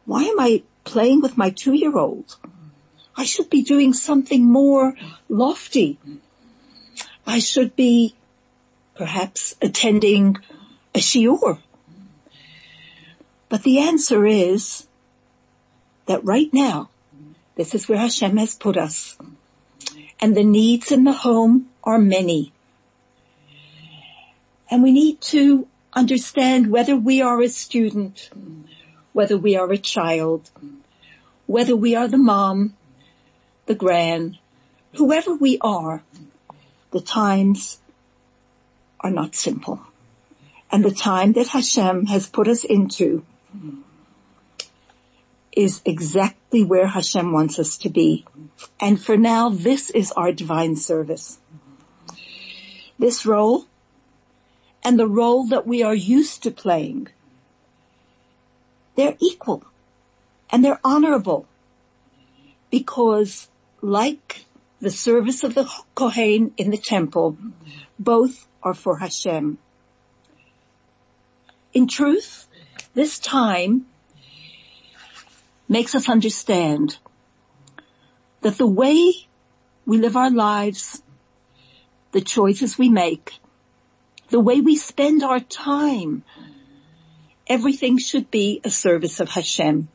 Why 0.05 0.24
am 0.24 0.39
I 0.39 0.63
playing 0.86 1.22
with 1.22 1.38
my 1.38 1.51
two-year-old? 1.51 2.36
I 3.15 3.25
should 3.25 3.51
be 3.51 3.62
doing 3.62 3.93
something 3.93 4.43
more 4.43 4.96
lofty. 5.29 6.00
I 7.27 7.38
should 7.38 7.75
be 7.75 8.15
perhaps 8.96 9.53
attending 9.62 10.38
a 10.96 11.00
shiur. 11.00 11.60
But 13.50 13.62
the 13.62 13.82
answer 13.82 14.25
is 14.25 14.88
that 16.08 16.25
right 16.25 16.51
now, 16.51 16.89
this 17.55 17.75
is 17.75 17.88
where 17.88 18.00
Hashem 18.00 18.38
has 18.38 18.55
put 18.55 18.77
us. 18.77 19.17
And 20.19 20.36
the 20.36 20.43
needs 20.43 20.91
in 20.91 21.03
the 21.03 21.13
home 21.13 21.69
are 21.83 22.00
many. 22.00 22.51
And 24.72 24.81
we 24.81 24.91
need 24.91 25.22
to 25.22 25.67
understand 25.93 26.72
whether 26.72 26.95
we 26.95 27.22
are 27.22 27.41
a 27.41 27.50
student, 27.50 28.29
whether 29.12 29.38
we 29.38 29.55
are 29.55 29.72
a 29.72 29.77
child, 29.77 30.50
whether 31.45 31.75
we 31.75 31.95
are 31.95 32.07
the 32.07 32.17
mom, 32.17 32.75
the 33.65 33.75
grand, 33.75 34.38
whoever 34.93 35.36
we 35.36 35.57
are, 35.62 36.01
the 36.91 37.01
times 37.01 37.79
are 39.00 39.12
not 39.12 39.36
simple. 39.36 39.79
And 40.72 40.83
the 40.83 40.91
time 40.91 41.33
that 41.33 41.48
Hashem 41.48 42.07
has 42.07 42.27
put 42.27 42.48
us 42.48 42.63
into 42.63 43.24
is 45.51 45.81
exactly 46.53 46.69
where 46.69 46.88
Hashem 46.88 47.31
wants 47.31 47.57
us 47.57 47.77
to 47.79 47.89
be. 47.89 48.25
And 48.79 49.01
for 49.01 49.17
now, 49.17 49.50
this 49.50 49.89
is 49.89 50.12
our 50.12 50.31
divine 50.31 50.75
service. 50.75 51.39
This 53.00 53.25
role 53.25 53.65
and 54.83 55.00
the 55.00 55.07
role 55.07 55.48
that 55.48 55.65
we 55.65 55.83
are 55.83 55.95
used 55.95 56.43
to 56.43 56.51
playing, 56.51 57.07
they're 58.95 59.17
equal 59.19 59.63
and 60.51 60.63
they're 60.63 60.79
honorable 60.83 61.48
because 62.69 63.50
like 63.81 64.45
the 64.79 64.91
service 64.91 65.43
of 65.43 65.55
the 65.55 65.65
Kohen 65.95 66.53
in 66.57 66.69
the 66.69 66.77
temple, 66.77 67.36
both 67.98 68.48
are 68.62 68.75
for 68.75 68.95
Hashem. 68.98 69.57
In 71.74 71.88
truth, 71.88 72.48
this 72.93 73.17
time 73.17 73.88
makes 75.74 75.96
us 75.96 76.08
understand 76.08 76.98
that 78.42 78.58
the 78.60 78.68
way 78.82 79.12
we 79.88 79.98
live 79.98 80.15
our 80.15 80.30
lives, 80.30 81.01
the 82.12 82.22
choices 82.22 82.77
we 82.77 82.89
make, 82.89 83.34
the 84.30 84.39
way 84.39 84.62
we 84.62 84.75
spend 84.75 85.24
our 85.24 85.39
time, 85.39 86.24
everything 87.48 87.98
should 87.98 88.30
be 88.30 88.62
a 88.63 88.70
service 88.70 89.20
of 89.20 89.30
Hashem. 89.30 89.88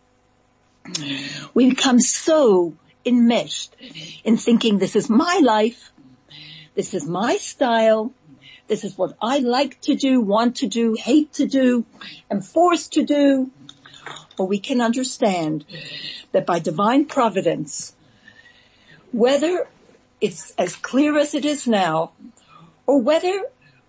We 1.55 1.71
become 1.71 2.01
so 2.01 2.75
enmeshed 3.05 3.77
in 4.25 4.37
thinking 4.37 4.79
this 4.79 4.97
is 4.97 5.09
my 5.09 5.41
life, 5.45 5.93
this 6.75 6.93
is 6.93 7.07
my 7.07 7.37
style, 7.37 8.13
this 8.67 8.83
is 8.83 8.99
what 8.99 9.17
I 9.23 9.39
like 9.39 9.81
to 9.83 9.95
do, 9.95 10.21
want 10.21 10.57
to 10.57 10.67
do, 10.67 10.97
hate 10.99 11.35
to 11.35 11.47
do, 11.47 11.87
am 12.31 12.41
forced 12.41 12.95
to 12.95 13.05
do. 13.05 13.51
Or 14.39 14.47
we 14.47 14.59
can 14.59 14.81
understand 14.81 15.65
that 16.33 16.47
by 16.47 16.59
divine 16.59 17.07
providence, 17.07 17.95
whether 19.13 19.67
it's 20.21 20.53
as 20.59 20.75
clear 20.77 21.17
as 21.19 21.35
it 21.35 21.45
is 21.45 21.67
now, 21.67 22.13
or 22.87 23.01
whether 23.01 23.43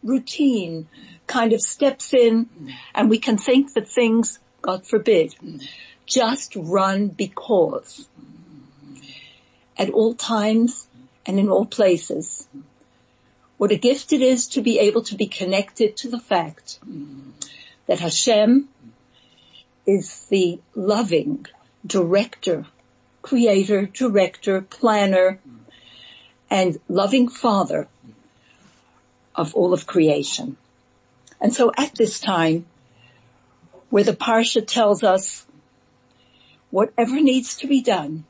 routine 0.04 0.88
kind 1.28 1.54
of 1.54 1.62
steps 1.62 2.14
in 2.14 2.50
and 2.96 3.10
we 3.10 3.20
can 3.20 3.38
think 3.38 3.74
that 3.74 3.88
things, 3.88 4.40
God 4.62 4.86
forbid, 4.86 5.36
just 6.06 6.56
run 6.56 7.08
because 7.08 8.08
at 9.78 9.90
all 9.90 10.14
times 10.14 10.88
and 11.26 11.40
in 11.40 11.50
all 11.50 11.66
places. 11.66 12.48
What 13.58 13.72
a 13.72 13.78
gift 13.78 14.14
it 14.14 14.22
is 14.22 14.48
to 14.50 14.62
be 14.62 14.80
able 14.80 15.04
to 15.04 15.16
be 15.16 15.28
connected 15.28 15.98
to 15.98 16.10
the 16.10 16.20
fact 16.20 16.80
that 17.88 18.00
Hashem 18.00 18.70
is 19.90 20.26
the 20.26 20.60
loving 20.76 21.48
director, 21.84 22.68
creator, 23.24 23.88
director, 23.88 24.62
planner, 24.62 25.40
and 26.52 26.80
loving 26.88 27.28
father 27.28 27.88
of 29.34 29.56
all 29.56 29.74
of 29.74 29.88
creation. 29.88 30.58
And 31.42 31.52
so 31.52 31.72
at 31.76 31.96
this 31.96 32.20
time, 32.20 32.68
where 33.90 34.04
the 34.04 34.16
Parsha 34.16 34.66
tells 34.66 35.04
us 35.04 35.48
whatever 36.70 37.20
needs 37.20 37.58
to 37.58 37.68
be 37.68 37.82
done 37.82 38.26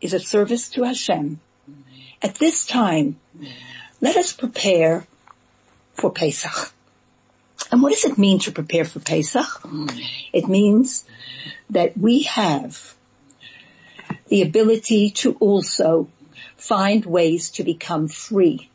is 0.00 0.14
a 0.14 0.20
service 0.20 0.68
to 0.70 0.84
Hashem. 0.84 1.40
At 2.22 2.36
this 2.36 2.64
time, 2.64 3.18
let 4.00 4.16
us 4.16 4.32
prepare 4.32 5.04
for 5.94 6.12
Pesach. 6.12 6.72
And 7.70 7.82
what 7.82 7.92
does 7.92 8.04
it 8.04 8.18
mean 8.18 8.38
to 8.40 8.52
prepare 8.52 8.84
for 8.84 9.00
Pesach? 9.00 9.46
It 10.32 10.48
means 10.48 11.04
that 11.70 11.96
we 11.96 12.22
have 12.22 12.94
the 14.28 14.42
ability 14.42 15.10
to 15.10 15.34
also 15.34 16.08
find 16.56 17.04
ways 17.04 17.50
to 17.52 17.64
become 17.64 18.08
free. 18.08 18.70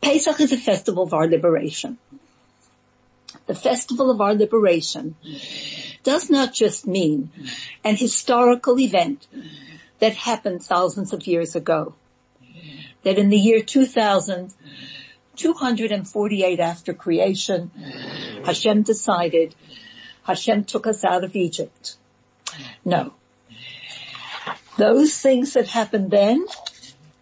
Pesach 0.00 0.40
is 0.40 0.52
a 0.52 0.56
festival 0.56 1.02
of 1.02 1.14
our 1.14 1.26
liberation. 1.26 1.98
The 3.46 3.54
festival 3.54 4.10
of 4.10 4.20
our 4.20 4.34
liberation 4.34 5.16
does 6.04 6.30
not 6.30 6.54
just 6.54 6.86
mean 6.86 7.30
an 7.84 7.96
historical 7.96 8.78
event 8.78 9.26
that 9.98 10.14
happened 10.14 10.62
thousands 10.62 11.12
of 11.12 11.26
years 11.26 11.56
ago. 11.56 11.94
That 13.02 13.18
in 13.18 13.28
the 13.28 13.38
year 13.38 13.62
2000, 13.62 14.52
248 15.36 16.60
after 16.60 16.94
creation, 16.94 17.70
Hashem 18.44 18.82
decided, 18.82 19.54
Hashem 20.22 20.64
took 20.64 20.86
us 20.86 21.04
out 21.04 21.24
of 21.24 21.36
Egypt. 21.36 21.96
No. 22.84 23.14
Those 24.76 25.16
things 25.16 25.54
that 25.54 25.68
happened 25.68 26.10
then 26.10 26.46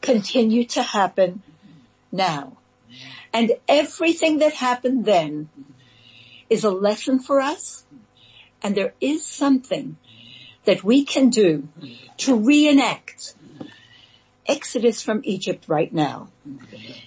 continue 0.01 0.65
to 0.65 0.83
happen 0.83 1.43
now. 2.13 2.57
And 3.33 3.53
everything 3.69 4.39
that 4.39 4.55
happened 4.55 5.05
then 5.05 5.49
is 6.49 6.65
a 6.65 6.71
lesson 6.71 7.19
for 7.19 7.41
us 7.41 7.85
and 8.63 8.75
there 8.75 8.95
is 9.01 9.25
something 9.25 9.97
that 10.65 10.83
we 10.85 11.05
can 11.05 11.31
do 11.31 11.69
to 12.19 12.37
reenact 12.37 13.35
Exodus 14.49 15.03
from 15.03 15.21
Egypt 15.25 15.67
right 15.69 15.93
now. 15.93 16.29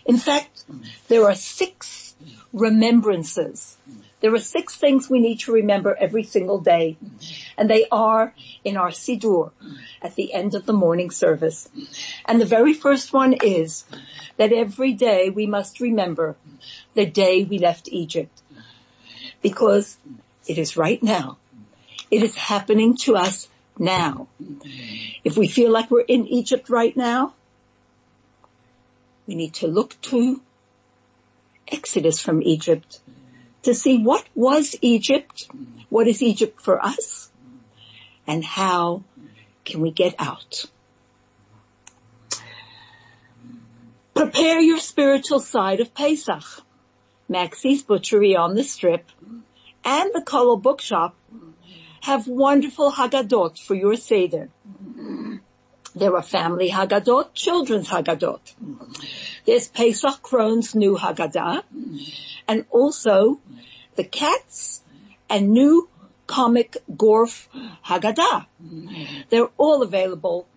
In 0.06 0.18
fact, 0.18 0.64
there 1.08 1.26
are 1.26 1.36
six 1.36 2.16
remembrances. 2.54 3.78
There 4.20 4.34
are 4.34 4.40
six 4.40 4.76
things 4.76 5.10
we 5.10 5.20
need 5.20 5.40
to 5.42 5.54
remember 5.54 5.96
every 6.00 6.24
single 6.24 6.60
day. 6.60 6.98
And 7.58 7.70
they 7.70 7.88
are 7.92 8.34
in 8.64 8.78
our 8.78 8.90
Siddur 8.90 9.52
at 10.02 10.16
the 10.16 10.34
end 10.34 10.54
of 10.54 10.66
the 10.68 10.74
morning 10.74 11.10
service. 11.10 11.68
And 12.26 12.40
the 12.40 12.46
very 12.46 12.74
first 12.74 13.12
one 13.12 13.34
is 13.34 13.84
that 14.38 14.54
every 14.54 14.94
day 14.94 15.32
we 15.32 15.48
must 15.48 15.80
remember 15.80 16.36
the 16.94 17.08
day 17.08 17.44
we 17.44 17.58
left 17.58 17.90
Egypt. 17.92 18.42
Because 19.42 19.98
it 20.48 20.60
is 20.60 20.78
right 20.78 21.02
now. 21.02 21.38
It 22.12 22.22
is 22.22 22.36
happening 22.36 22.98
to 23.06 23.16
us 23.16 23.48
now. 23.82 24.28
If 25.24 25.36
we 25.38 25.48
feel 25.48 25.72
like 25.72 25.92
we're 25.92 26.02
in 26.02 26.28
Egypt 26.28 26.70
right 26.70 26.96
now, 26.96 27.34
we 29.28 29.36
need 29.36 29.56
to 29.56 29.68
look 29.68 30.00
to 30.02 30.42
Exodus 31.68 32.22
from 32.22 32.42
Egypt 32.44 33.00
to 33.64 33.74
see 33.74 33.98
what 33.98 34.26
was 34.36 34.76
Egypt, 34.82 35.48
what 35.90 36.08
is 36.08 36.22
Egypt 36.22 36.62
for 36.62 36.84
us, 36.84 37.30
and 38.28 38.44
how 38.44 39.04
can 39.66 39.82
we 39.82 39.92
get 39.92 40.16
out. 40.20 40.66
Prepare 44.14 44.60
your 44.60 44.80
spiritual 44.80 45.40
side 45.40 45.80
of 45.80 45.94
Pesach. 45.94 46.44
Maxie's 47.30 47.82
Butchery 47.82 48.36
on 48.36 48.56
the 48.56 48.64
Strip 48.64 49.06
and 49.86 50.12
the 50.14 50.22
Kollel 50.22 50.62
Bookshop 50.62 51.16
have 52.02 52.28
wonderful 52.28 52.92
Haggadot 52.92 53.60
for 53.60 53.76
your 53.76 53.96
Seder. 53.96 54.50
There 55.96 56.16
are 56.16 56.24
family 56.24 56.70
Haggadot, 56.70 57.34
children's 57.34 57.90
Haggadot. 57.90 58.40
There's 59.46 59.68
Pesach 59.68 60.22
Krohn's 60.22 60.74
new 60.74 60.98
Haggadah, 60.98 61.64
and 62.48 62.66
also 62.70 63.40
the 63.96 64.04
cats 64.04 64.82
and 65.30 65.52
new 65.52 65.90
comic 66.28 66.78
Gorf 66.90 67.48
Haggadah. 67.86 68.46
They're 69.30 69.50
all 69.58 69.82
available 69.82 70.48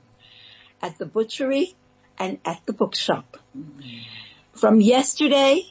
at 0.81 0.99
the 0.99 1.07
butchery 1.07 1.75
and 2.19 2.39
at 2.45 2.61
the 2.65 2.73
bookshop. 2.73 3.37
From 4.53 4.81
yesterday 4.81 5.63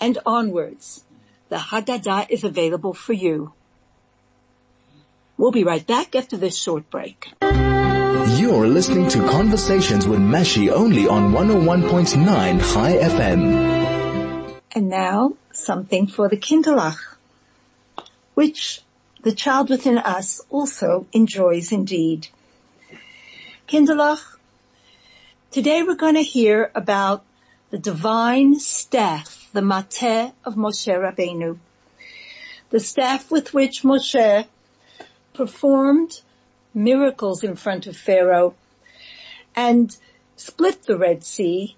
and 0.00 0.18
onwards, 0.26 1.04
the 1.48 1.56
Haggadah 1.56 2.30
is 2.30 2.42
available 2.42 2.94
for 2.94 3.12
you. 3.12 3.52
We'll 5.38 5.50
be 5.50 5.64
right 5.64 5.86
back 5.86 6.14
after 6.14 6.36
this 6.36 6.56
short 6.56 6.90
break. 6.90 7.28
You're 7.40 8.66
listening 8.66 9.08
to 9.08 9.28
Conversations 9.28 10.06
with 10.06 10.20
Mashi 10.20 10.70
only 10.70 11.08
on 11.08 11.32
101.9 11.32 12.24
Chai 12.74 12.92
FM. 12.96 14.60
And 14.72 14.88
now, 14.88 15.34
something 15.52 16.06
for 16.06 16.28
the 16.28 16.36
Kinderlach, 16.36 16.98
which 18.34 18.82
the 19.22 19.32
child 19.32 19.70
within 19.70 19.98
us 19.98 20.40
also 20.50 21.06
enjoys 21.12 21.72
indeed. 21.72 22.28
Kinderlach, 23.68 24.22
today 25.50 25.82
we're 25.82 25.94
going 25.94 26.16
to 26.16 26.22
hear 26.22 26.70
about 26.74 27.24
the 27.70 27.78
divine 27.78 28.58
staff, 28.58 29.48
the 29.52 29.60
mateh 29.60 30.32
of 30.44 30.56
Moshe 30.56 30.92
Rabbeinu, 30.92 31.58
the 32.70 32.80
staff 32.80 33.30
with 33.30 33.54
which 33.54 33.82
Moshe 33.82 34.46
performed 35.34 36.20
miracles 36.74 37.44
in 37.44 37.56
front 37.56 37.86
of 37.86 37.96
Pharaoh 37.96 38.54
and 39.54 39.94
split 40.36 40.82
the 40.82 40.96
Red 40.96 41.24
Sea, 41.24 41.76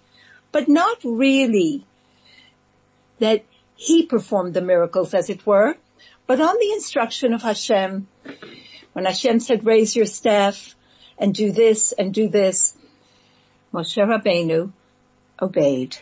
but 0.53 0.69
not 0.69 0.99
really 1.05 1.85
that 3.19 3.45
he 3.77 4.07
performed 4.07 4.55
the 4.55 4.61
miracles 4.61 5.15
as 5.15 5.31
it 5.31 5.47
were, 5.47 5.77
but 6.27 6.41
on 6.41 6.57
the 6.59 6.73
instruction 6.73 7.35
of 7.35 7.43
Hashem, 7.43 8.07
when 8.93 9.05
Hashem 9.05 9.41
said 9.41 9.67
raise 9.67 9.95
your 9.95 10.07
staff 10.07 10.75
and 11.19 11.35
do 11.35 11.53
this 11.53 11.93
and 11.93 12.15
do 12.15 12.29
this, 12.29 12.77
Moshe 13.73 13.97
Rabbeinu 13.97 14.73
obeyed. 15.41 15.97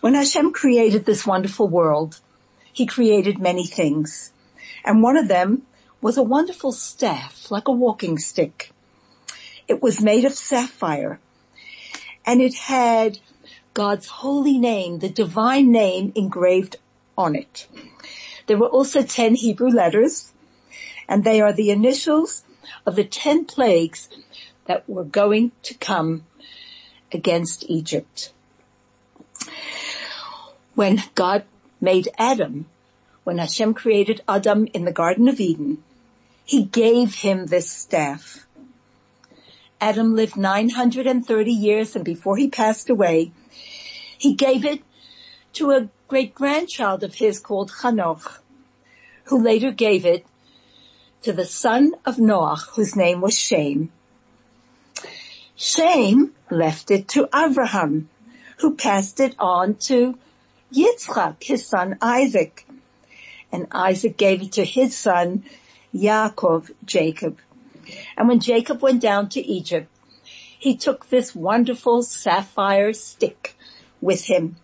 When 0.00 0.14
Hashem 0.14 0.52
created 0.52 1.04
this 1.04 1.26
wonderful 1.26 1.68
world, 1.68 2.18
he 2.72 2.86
created 2.86 3.38
many 3.38 3.66
things. 3.66 4.32
And 4.84 5.02
one 5.02 5.16
of 5.16 5.28
them 5.28 5.62
was 6.04 6.18
a 6.18 6.22
wonderful 6.22 6.70
staff, 6.70 7.50
like 7.50 7.66
a 7.66 7.72
walking 7.72 8.18
stick. 8.18 8.70
It 9.66 9.82
was 9.82 10.02
made 10.02 10.26
of 10.26 10.34
sapphire 10.34 11.18
and 12.26 12.42
it 12.42 12.52
had 12.52 13.18
God's 13.72 14.06
holy 14.06 14.58
name, 14.58 14.98
the 14.98 15.08
divine 15.08 15.72
name 15.72 16.12
engraved 16.14 16.76
on 17.16 17.34
it. 17.34 17.66
There 18.46 18.58
were 18.58 18.68
also 18.68 19.02
10 19.02 19.36
Hebrew 19.36 19.70
letters 19.70 20.30
and 21.08 21.24
they 21.24 21.40
are 21.40 21.54
the 21.54 21.70
initials 21.70 22.44
of 22.84 22.96
the 22.96 23.04
10 23.04 23.46
plagues 23.46 24.10
that 24.66 24.86
were 24.86 25.04
going 25.04 25.52
to 25.62 25.72
come 25.72 26.26
against 27.12 27.64
Egypt. 27.70 28.30
When 30.74 31.02
God 31.14 31.44
made 31.80 32.10
Adam, 32.18 32.66
when 33.22 33.38
Hashem 33.38 33.72
created 33.72 34.20
Adam 34.28 34.68
in 34.74 34.84
the 34.84 34.92
Garden 34.92 35.28
of 35.28 35.40
Eden, 35.40 35.82
he 36.44 36.64
gave 36.64 37.14
him 37.14 37.46
this 37.46 37.70
staff. 37.70 38.46
Adam 39.80 40.14
lived 40.14 40.36
930 40.36 41.52
years 41.52 41.96
and 41.96 42.04
before 42.04 42.36
he 42.36 42.48
passed 42.48 42.90
away, 42.90 43.32
he 44.18 44.34
gave 44.34 44.64
it 44.64 44.80
to 45.54 45.70
a 45.70 45.88
great 46.08 46.34
grandchild 46.34 47.02
of 47.02 47.14
his 47.14 47.40
called 47.40 47.70
Hanoch, 47.70 48.40
who 49.24 49.42
later 49.42 49.70
gave 49.70 50.04
it 50.06 50.24
to 51.22 51.32
the 51.32 51.46
son 51.46 51.94
of 52.04 52.16
Noach, 52.16 52.68
whose 52.74 52.94
name 52.94 53.20
was 53.20 53.38
Shem. 53.38 53.90
Shem 55.56 56.34
left 56.50 56.90
it 56.90 57.08
to 57.08 57.28
Abraham, 57.34 58.10
who 58.58 58.74
passed 58.74 59.20
it 59.20 59.34
on 59.38 59.76
to 59.76 60.18
Yitzchak, 60.72 61.42
his 61.42 61.66
son 61.66 61.96
Isaac. 62.02 62.66
And 63.50 63.68
Isaac 63.70 64.16
gave 64.16 64.42
it 64.42 64.52
to 64.52 64.64
his 64.64 64.96
son 64.96 65.44
Yaakov, 65.94 66.70
Jacob. 66.84 67.38
And 68.16 68.28
when 68.28 68.40
Jacob 68.40 68.82
went 68.82 69.00
down 69.00 69.28
to 69.30 69.40
Egypt, 69.40 69.88
he 70.58 70.76
took 70.76 71.08
this 71.08 71.34
wonderful 71.34 72.02
sapphire 72.02 72.92
stick 72.92 73.56
with 74.00 74.24
him. 74.24 74.56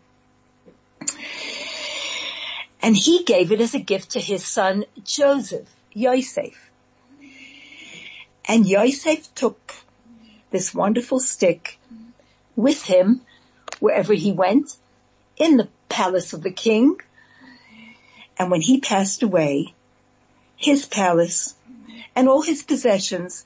And 2.82 2.96
he 2.96 3.24
gave 3.24 3.52
it 3.52 3.60
as 3.60 3.74
a 3.74 3.78
gift 3.78 4.12
to 4.12 4.20
his 4.20 4.44
son 4.44 4.86
Joseph, 5.04 5.68
Yosef. 5.92 6.70
And 8.46 8.66
Yosef 8.66 9.34
took 9.34 9.74
this 10.50 10.74
wonderful 10.74 11.20
stick 11.20 11.78
with 12.56 12.82
him 12.82 13.20
wherever 13.78 14.14
he 14.14 14.32
went 14.32 14.74
in 15.36 15.56
the 15.56 15.68
palace 15.88 16.32
of 16.32 16.42
the 16.42 16.50
king. 16.50 16.96
And 18.38 18.50
when 18.50 18.62
he 18.62 18.80
passed 18.80 19.22
away, 19.22 19.74
his 20.60 20.84
palace 20.84 21.54
and 22.14 22.28
all 22.28 22.42
his 22.42 22.62
possessions 22.62 23.44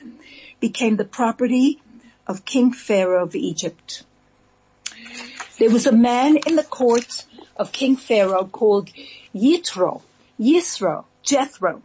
became 0.60 0.96
the 0.96 1.04
property 1.04 1.80
of 2.26 2.44
King 2.44 2.72
Pharaoh 2.72 3.22
of 3.22 3.36
Egypt. 3.36 4.02
There 5.58 5.70
was 5.70 5.86
a 5.86 5.92
man 5.92 6.36
in 6.36 6.56
the 6.56 6.64
court 6.64 7.24
of 7.56 7.70
King 7.70 7.96
Pharaoh 7.96 8.46
called 8.46 8.90
Yitro, 9.32 10.02
Yisro, 10.40 11.04
Jethro. 11.22 11.82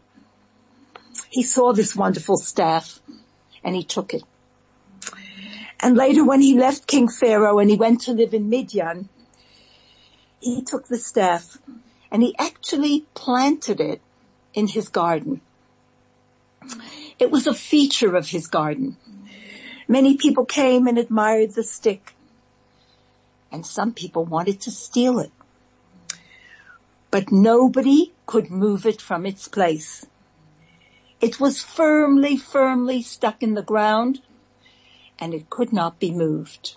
He 1.30 1.44
saw 1.44 1.74
this 1.74 1.96
wonderful 1.96 2.38
staff 2.38 3.00
and 3.64 3.76
he 3.76 3.84
took 3.84 4.16
it. 4.16 4.24
And 5.80 5.96
later 5.96 6.26
when 6.26 6.42
he 6.42 6.58
left 6.58 6.88
King 6.88 7.08
Pharaoh 7.08 7.60
and 7.60 7.70
he 7.70 7.78
went 7.78 8.02
to 8.02 8.14
live 8.14 8.34
in 8.34 8.50
Midian, 8.50 9.08
he 10.42 10.64
took 10.64 10.88
the 10.88 10.98
staff 10.98 11.58
and 12.12 12.24
he 12.24 12.36
actually 12.40 13.06
planted 13.14 13.80
it 13.80 14.02
in 14.60 14.68
his 14.68 14.90
garden. 14.90 15.42
It 17.18 17.32
was 17.32 17.48
a 17.48 17.54
feature 17.54 18.16
of 18.16 18.28
his 18.28 18.48
garden. 18.48 18.98
Many 19.88 20.18
people 20.18 20.46
came 20.46 20.88
and 20.88 20.98
admired 20.98 21.56
the 21.56 21.64
stick 21.64 22.14
and 23.52 23.66
some 23.66 23.94
people 23.94 24.26
wanted 24.26 24.62
to 24.62 24.72
steal 24.72 25.20
it. 25.20 25.32
But 27.10 27.32
nobody 27.32 28.14
could 28.26 28.52
move 28.52 28.86
it 28.86 29.02
from 29.02 29.26
its 29.26 29.48
place. 29.48 30.06
It 31.22 31.40
was 31.40 31.64
firmly, 31.64 32.38
firmly 32.38 33.02
stuck 33.02 33.42
in 33.42 33.56
the 33.56 33.64
ground 33.64 34.22
and 35.18 35.34
it 35.34 35.50
could 35.50 35.74
not 35.74 36.00
be 36.00 36.12
moved. 36.12 36.76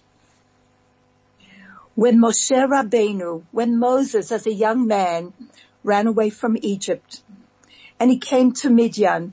When 1.94 2.18
Moshe 2.18 2.50
Rabbeinu, 2.50 3.42
when 3.50 3.78
Moses 3.78 4.32
as 4.32 4.46
a 4.46 4.52
young 4.52 4.86
man 4.86 5.34
ran 5.84 6.06
away 6.06 6.30
from 6.30 6.56
Egypt 6.62 7.22
and 8.02 8.10
he 8.10 8.18
came 8.18 8.50
to 8.50 8.68
Midian, 8.68 9.32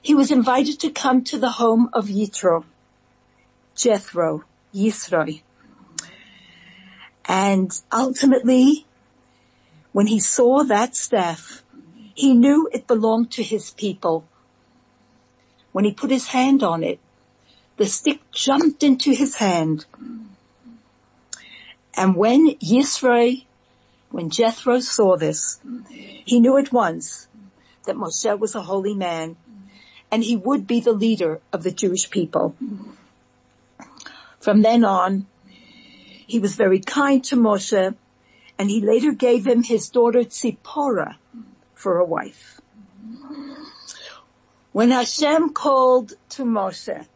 he 0.00 0.14
was 0.14 0.30
invited 0.30 0.78
to 0.78 0.90
come 0.92 1.24
to 1.24 1.38
the 1.40 1.50
home 1.50 1.90
of 1.92 2.06
Yitro, 2.06 2.62
Jethro, 3.74 4.44
Yisroi. 4.72 5.42
And 7.24 7.76
ultimately, 7.92 8.86
when 9.90 10.06
he 10.06 10.20
saw 10.20 10.62
that 10.62 10.94
staff, 10.94 11.64
he 12.14 12.32
knew 12.32 12.68
it 12.72 12.86
belonged 12.86 13.32
to 13.32 13.42
his 13.42 13.72
people 13.72 14.24
when 15.72 15.84
he 15.84 15.92
put 15.92 16.12
his 16.12 16.28
hand 16.28 16.62
on 16.62 16.84
it, 16.84 17.00
the 17.76 17.86
stick 17.86 18.20
jumped 18.30 18.84
into 18.84 19.10
his 19.10 19.34
hand. 19.34 19.84
And 21.96 22.14
when 22.14 22.50
Yisro, 22.60 23.44
when 24.12 24.28
Jethro 24.28 24.80
saw 24.80 25.16
this, 25.16 25.58
he 25.90 26.38
knew 26.38 26.58
at 26.58 26.70
once 26.70 27.26
that 27.84 27.96
Moshe 27.96 28.38
was 28.38 28.54
a 28.54 28.60
holy 28.62 28.94
man 28.94 29.36
and 30.10 30.22
he 30.22 30.36
would 30.36 30.66
be 30.66 30.80
the 30.80 30.92
leader 30.92 31.40
of 31.52 31.62
the 31.62 31.70
Jewish 31.70 32.10
people. 32.10 32.54
From 34.38 34.60
then 34.60 34.84
on, 34.84 35.26
he 36.26 36.38
was 36.38 36.54
very 36.54 36.80
kind 36.80 37.24
to 37.24 37.36
Moshe 37.36 37.94
and 38.58 38.70
he 38.70 38.82
later 38.82 39.12
gave 39.12 39.46
him 39.46 39.62
his 39.62 39.88
daughter 39.88 40.24
Tzipporah 40.24 41.16
for 41.74 41.98
a 41.98 42.04
wife. 42.04 42.60
When 44.72 44.90
Hashem 44.90 45.54
called 45.54 46.12
to 46.30 46.44
Moshe 46.44 47.06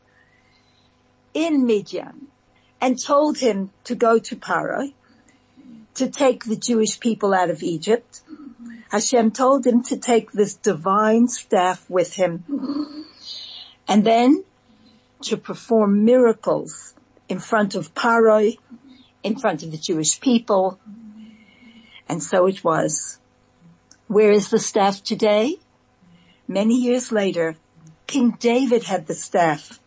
in 1.34 1.66
Midian 1.66 2.28
and 2.80 2.98
told 3.02 3.36
him 3.36 3.70
to 3.84 3.94
go 3.94 4.18
to 4.18 4.36
Paro 4.36 4.92
to 5.96 6.10
take 6.10 6.44
the 6.44 6.56
Jewish 6.56 7.00
people 7.00 7.34
out 7.34 7.50
of 7.50 7.62
Egypt, 7.62 8.20
Hashem 8.90 9.30
told 9.32 9.66
him 9.66 9.82
to 9.84 9.96
take 9.96 10.30
this 10.32 10.54
divine 10.54 11.28
staff 11.28 11.88
with 11.90 12.12
him 12.12 12.44
and 13.88 14.04
then 14.04 14.44
to 15.22 15.36
perform 15.36 16.04
miracles 16.04 16.94
in 17.28 17.38
front 17.38 17.74
of 17.74 17.94
Paroi, 17.94 18.56
in 19.22 19.36
front 19.36 19.62
of 19.62 19.70
the 19.70 19.78
Jewish 19.78 20.20
people. 20.20 20.78
And 22.08 22.22
so 22.22 22.46
it 22.46 22.62
was. 22.62 23.18
Where 24.06 24.30
is 24.30 24.50
the 24.50 24.60
staff 24.60 25.02
today? 25.02 25.56
Many 26.46 26.76
years 26.76 27.10
later, 27.10 27.56
King 28.06 28.36
David 28.38 28.84
had 28.84 29.06
the 29.06 29.14
staff. 29.14 29.80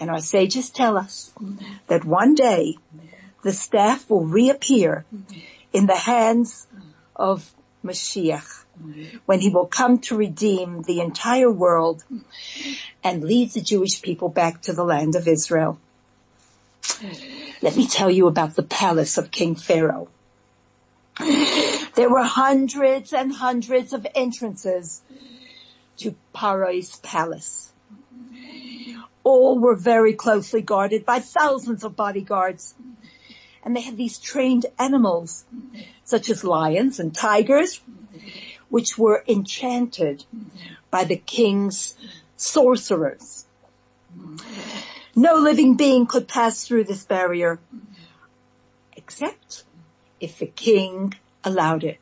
And 0.00 0.10
our 0.10 0.20
sages 0.20 0.70
tell 0.70 0.96
us 0.96 1.32
that 1.86 2.04
one 2.04 2.34
day 2.34 2.76
the 3.42 3.52
staff 3.52 4.08
will 4.08 4.24
reappear 4.24 5.04
in 5.72 5.86
the 5.86 5.96
hands 5.96 6.66
of 7.14 7.48
Mashiach 7.84 8.64
when 9.26 9.40
he 9.40 9.50
will 9.50 9.66
come 9.66 9.98
to 9.98 10.16
redeem 10.16 10.82
the 10.82 11.00
entire 11.00 11.50
world 11.50 12.04
and 13.02 13.24
lead 13.24 13.52
the 13.52 13.60
Jewish 13.60 14.00
people 14.02 14.28
back 14.28 14.62
to 14.62 14.72
the 14.72 14.84
land 14.84 15.16
of 15.16 15.28
Israel. 15.28 15.78
Let 17.60 17.76
me 17.76 17.86
tell 17.86 18.10
you 18.10 18.26
about 18.26 18.54
the 18.54 18.62
palace 18.62 19.18
of 19.18 19.30
King 19.30 19.54
Pharaoh. 19.56 20.08
There 21.94 22.10
were 22.10 22.22
hundreds 22.22 23.12
and 23.12 23.32
hundreds 23.32 23.92
of 23.92 24.06
entrances 24.14 25.02
to 25.98 26.14
Paro's 26.32 26.96
palace. 26.96 27.72
All 29.24 29.58
were 29.58 29.76
very 29.76 30.14
closely 30.14 30.62
guarded 30.62 31.04
by 31.04 31.20
thousands 31.20 31.84
of 31.84 31.94
bodyguards. 31.94 32.74
And 33.64 33.76
they 33.76 33.80
had 33.80 33.96
these 33.96 34.18
trained 34.18 34.66
animals, 34.78 35.44
such 36.04 36.30
as 36.30 36.42
lions 36.44 36.98
and 36.98 37.14
tigers, 37.14 37.80
which 38.68 38.98
were 38.98 39.22
enchanted 39.28 40.24
by 40.90 41.04
the 41.04 41.16
king's 41.16 41.94
sorcerers. 42.36 43.46
No 45.14 45.36
living 45.36 45.76
being 45.76 46.06
could 46.06 46.26
pass 46.26 46.64
through 46.64 46.84
this 46.84 47.04
barrier, 47.04 47.60
except 48.96 49.64
if 50.20 50.38
the 50.38 50.46
king 50.46 51.14
allowed 51.44 51.84
it. 51.84 51.98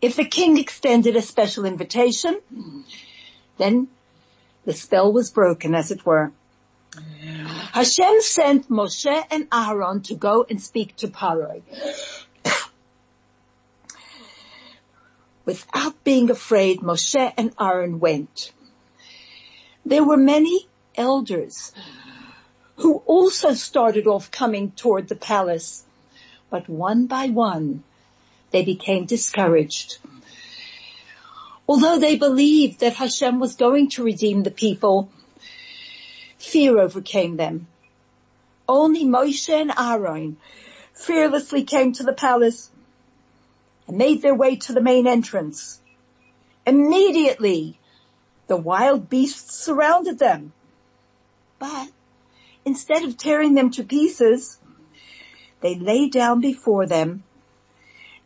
If 0.00 0.16
the 0.16 0.24
king 0.24 0.58
extended 0.58 1.16
a 1.16 1.22
special 1.22 1.64
invitation, 1.64 2.40
then 3.56 3.88
the 4.64 4.72
spell 4.72 5.12
was 5.12 5.30
broken 5.30 5.74
as 5.74 5.90
it 5.90 6.04
were. 6.06 6.32
Hashem 7.72 8.20
sent 8.20 8.68
Moshe 8.68 9.24
and 9.30 9.48
Aaron 9.52 10.02
to 10.02 10.14
go 10.14 10.46
and 10.48 10.60
speak 10.60 10.96
to 10.96 11.08
Paroi. 11.08 11.62
Without 15.44 16.04
being 16.04 16.30
afraid, 16.30 16.80
Moshe 16.80 17.32
and 17.36 17.52
Aaron 17.58 18.00
went. 18.00 18.52
There 19.86 20.04
were 20.04 20.16
many 20.16 20.68
elders 20.94 21.72
who 22.76 23.02
also 23.06 23.54
started 23.54 24.06
off 24.06 24.30
coming 24.30 24.72
toward 24.72 25.08
the 25.08 25.16
palace, 25.16 25.84
but 26.50 26.68
one 26.68 27.06
by 27.06 27.28
one 27.28 27.82
they 28.50 28.64
became 28.64 29.06
discouraged. 29.06 29.98
Although 31.68 31.98
they 31.98 32.16
believed 32.16 32.80
that 32.80 32.94
Hashem 32.94 33.40
was 33.40 33.56
going 33.56 33.90
to 33.90 34.02
redeem 34.02 34.42
the 34.42 34.50
people, 34.50 35.10
fear 36.38 36.78
overcame 36.78 37.36
them. 37.36 37.66
Only 38.68 39.04
Moshe 39.04 39.48
and 39.48 39.72
Aaron 39.76 40.36
fearlessly 40.94 41.64
came 41.64 41.92
to 41.94 42.02
the 42.02 42.12
palace 42.12 42.70
and 43.86 43.98
made 43.98 44.22
their 44.22 44.34
way 44.34 44.56
to 44.56 44.72
the 44.72 44.80
main 44.80 45.06
entrance. 45.06 45.80
Immediately, 46.66 47.78
the 48.46 48.56
wild 48.56 49.08
beasts 49.08 49.54
surrounded 49.54 50.18
them. 50.18 50.52
But 51.58 51.88
instead 52.64 53.04
of 53.04 53.16
tearing 53.16 53.54
them 53.54 53.70
to 53.72 53.84
pieces, 53.84 54.58
they 55.60 55.74
lay 55.74 56.08
down 56.08 56.40
before 56.40 56.86
them 56.86 57.24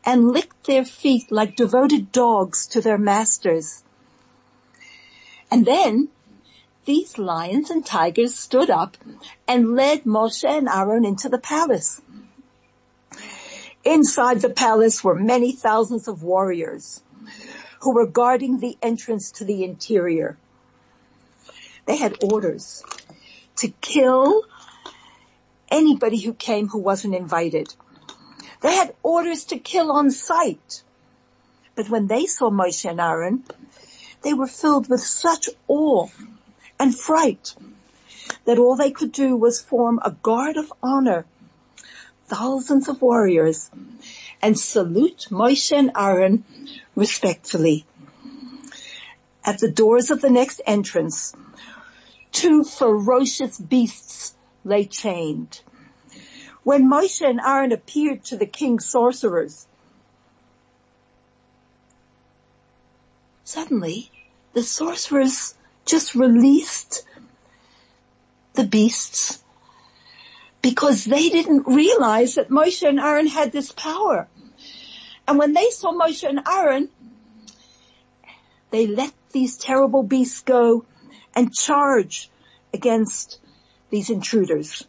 and 0.05 0.33
licked 0.33 0.67
their 0.67 0.85
feet 0.85 1.31
like 1.31 1.57
devoted 1.57 2.11
dogs 2.11 2.67
to 2.69 2.81
their 2.81 2.99
masters. 2.99 3.83
And 5.51 5.65
then 5.65 6.09
these 6.85 7.17
lions 7.17 7.71
and 7.71 7.87
tigers 7.87 8.35
stood 8.35 8.71
up 8.71 8.97
and 9.47 9.77
led 9.77 10.05
Moshe 10.05 10.45
and 10.45 10.69
Aaron 10.69 11.05
into 11.05 11.29
the 11.29 11.39
palace. 11.39 12.01
Inside 13.85 14.41
the 14.41 14.51
palace 14.51 15.03
were 15.03 15.15
many 15.15 15.53
thousands 15.53 16.09
of 16.09 16.23
warriors 16.23 17.03
who 17.81 17.95
were 17.95 18.07
guarding 18.07 18.59
the 18.59 18.77
entrance 18.83 19.33
to 19.33 19.45
the 19.45 19.65
interior. 19.65 20.37
They 21.87 21.97
had 21.97 22.23
orders 22.23 22.83
to 23.57 23.69
kill 23.81 24.43
anybody 25.69 26.19
who 26.19 26.35
came 26.35 26.69
who 26.69 26.79
wasn't 26.79 27.15
invited. 27.15 27.75
They 28.61 28.75
had 28.75 28.95
orders 29.03 29.47
to 29.47 29.59
kill 29.59 29.91
on 29.91 30.11
sight. 30.11 30.83
But 31.75 31.89
when 31.89 32.07
they 32.07 32.27
saw 32.27 32.51
Moshe 32.51 32.89
and 32.89 33.01
Aaron, 33.01 33.45
they 34.23 34.35
were 34.35 34.47
filled 34.47 34.89
with 34.89 35.01
such 35.01 35.49
awe 35.67 36.09
and 36.83 36.99
fright 36.99 37.55
that 38.45 38.59
all 38.59 38.75
they 38.75 38.91
could 38.91 39.13
do 39.13 39.37
was 39.37 39.63
form 39.63 40.01
a 40.03 40.11
guard 40.11 40.57
of 40.57 40.73
honor 40.83 41.25
thousands 42.27 42.89
of 42.89 43.01
warriors 43.01 43.71
and 44.43 44.59
salute 44.59 45.29
Moshe 45.31 45.71
and 45.71 45.93
Aaron 45.97 46.45
respectfully. 46.97 47.85
At 49.45 49.61
the 49.61 49.71
doors 49.71 50.11
of 50.11 50.21
the 50.21 50.31
next 50.31 50.61
entrance, 50.67 51.33
two 52.33 52.65
ferocious 52.65 53.61
beasts 53.61 54.35
lay 54.65 54.85
chained. 54.87 55.61
When 56.65 56.91
Moshe 56.91 57.21
and 57.21 57.39
Aaron 57.39 57.71
appeared 57.71 58.25
to 58.25 58.37
the 58.37 58.47
king's 58.47 58.89
sorcerers, 58.89 59.69
suddenly 63.45 64.11
the 64.53 64.65
sorcerers 64.65 65.55
just 65.85 66.15
released 66.15 67.05
the 68.55 68.65
beasts 68.65 69.43
because 70.61 71.05
they 71.05 71.29
didn't 71.29 71.67
realize 71.67 72.37
that 72.37 72.49
Moshe 72.49 72.87
and 72.87 73.01
Aaron 73.01 73.27
had 73.27 73.51
this 73.53 73.73
power. 73.73 74.29
And 75.27 75.39
when 75.39 75.53
they 75.53 75.71
saw 75.71 75.93
Moshe 75.93 76.29
and 76.29 76.41
Aaron, 76.49 76.89
they 78.71 78.87
let 78.87 79.13
these 79.33 79.57
terrible 79.57 80.03
beasts 80.03 80.43
go 80.43 80.85
and 81.35 81.53
charge 81.53 82.31
against 82.73 83.39
these 83.91 84.11
intruders. 84.11 84.87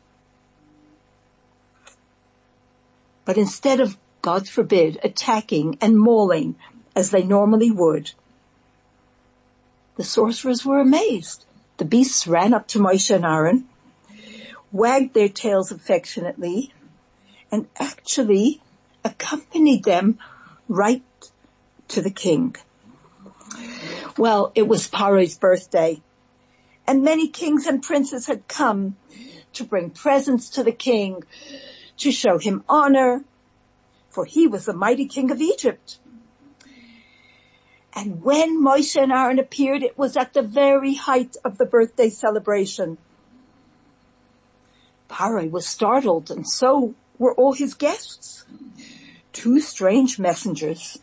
But 3.26 3.38
instead 3.38 3.80
of, 3.80 3.98
God 4.22 4.48
forbid, 4.48 5.00
attacking 5.04 5.78
and 5.82 5.98
mauling 5.98 6.56
as 6.96 7.10
they 7.10 7.24
normally 7.24 7.72
would, 7.72 8.12
the 9.96 10.04
sorcerers 10.04 10.66
were 10.66 10.80
amazed. 10.80 11.46
The 11.78 11.86
beasts 11.86 12.28
ran 12.28 12.54
up 12.54 12.68
to 12.70 12.80
Moshe 12.80 13.14
and 13.14 13.26
Aaron 13.26 13.68
wagged 14.72 15.14
their 15.14 15.30
tails 15.30 15.72
affectionately 15.72 16.74
and 17.52 17.68
actually 17.80 18.62
accompanied 19.04 19.84
them 19.84 20.18
right 20.68 21.04
to 21.90 22.02
the 22.02 22.10
king. 22.10 22.56
Well, 24.18 24.52
it 24.56 24.68
was 24.68 24.88
Paro's 24.88 25.38
birthday 25.38 26.02
and 26.88 27.04
many 27.04 27.28
kings 27.28 27.68
and 27.68 27.82
princes 27.82 28.26
had 28.26 28.48
come 28.48 28.96
to 29.54 29.64
bring 29.64 29.92
presents 29.92 30.52
to 30.52 30.64
the 30.64 30.72
king 30.72 31.24
to 31.98 32.12
show 32.12 32.40
him 32.40 32.64
honor 32.68 33.24
for 34.10 34.26
he 34.26 34.48
was 34.48 34.66
the 34.66 34.74
mighty 34.74 35.08
king 35.08 35.32
of 35.32 35.42
Egypt. 35.42 35.98
And 37.96 38.24
when 38.24 38.62
Moshe 38.62 39.02
and 39.02 39.12
Aaron 39.12 39.40
appeared, 39.40 39.84
it 39.84 39.98
was 39.98 40.18
at 40.18 40.34
the 40.34 40.42
very 40.42 40.96
height 40.96 41.36
of 41.46 41.58
the 41.58 41.66
birthday 41.66 42.10
celebration. 42.10 42.98
Paro 45.10 45.50
was 45.50 45.68
startled 45.68 46.32
and 46.32 46.48
so 46.50 46.96
were 47.20 47.36
all 47.36 47.54
his 47.54 47.76
guests. 47.76 48.46
Two 49.32 49.60
strange 49.60 50.18
messengers. 50.18 50.98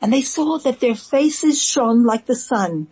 And 0.00 0.12
they 0.12 0.22
saw 0.22 0.58
that 0.58 0.80
their 0.80 0.94
faces 0.94 1.62
shone 1.62 2.04
like 2.04 2.26
the 2.26 2.36
sun, 2.36 2.86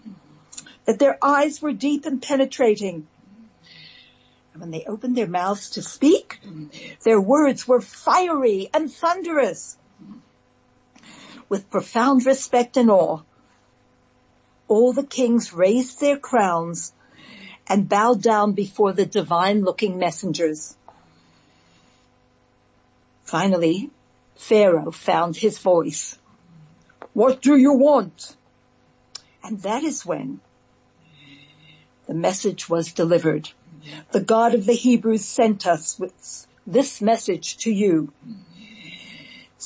that 0.84 0.98
their 0.98 1.18
eyes 1.22 1.62
were 1.62 1.72
deep 1.72 2.04
and 2.06 2.20
penetrating. 2.20 3.06
And 4.52 4.60
when 4.60 4.70
they 4.70 4.84
opened 4.84 5.16
their 5.16 5.26
mouths 5.26 5.70
to 5.70 5.82
speak, 5.82 6.40
their 7.04 7.20
words 7.20 7.66
were 7.66 7.80
fiery 7.80 8.70
and 8.72 8.92
thunderous. 8.92 9.76
With 11.48 11.70
profound 11.70 12.26
respect 12.26 12.76
and 12.76 12.90
awe, 12.90 13.20
all 14.68 14.92
the 14.92 15.06
kings 15.06 15.52
raised 15.52 16.00
their 16.00 16.18
crowns 16.18 16.92
and 17.68 17.88
bowed 17.88 18.22
down 18.22 18.52
before 18.52 18.92
the 18.92 19.06
divine 19.06 19.62
looking 19.62 19.98
messengers. 19.98 20.76
Finally, 23.24 23.90
Pharaoh 24.36 24.90
found 24.90 25.36
his 25.36 25.58
voice. 25.58 26.18
What 27.12 27.42
do 27.42 27.56
you 27.56 27.74
want? 27.74 28.36
And 29.42 29.60
that 29.62 29.84
is 29.84 30.04
when 30.04 30.40
The 32.06 32.14
message 32.14 32.68
was 32.68 32.92
delivered. 32.92 33.48
The 34.12 34.20
God 34.20 34.54
of 34.54 34.66
the 34.66 34.74
Hebrews 34.74 35.24
sent 35.24 35.66
us 35.66 35.98
with 35.98 36.46
this 36.66 37.00
message 37.00 37.58
to 37.58 37.70
you. 37.70 38.12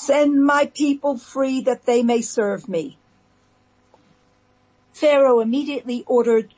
Send 0.01 0.45
my 0.45 0.67
people 0.67 1.19
free 1.19 1.63
that 1.63 1.85
they 1.85 2.05
may 2.05 2.23
serve 2.23 2.69
me. 2.69 2.97
Pharaoh 4.93 5.41
immediately 5.41 6.05
ordered 6.07 6.55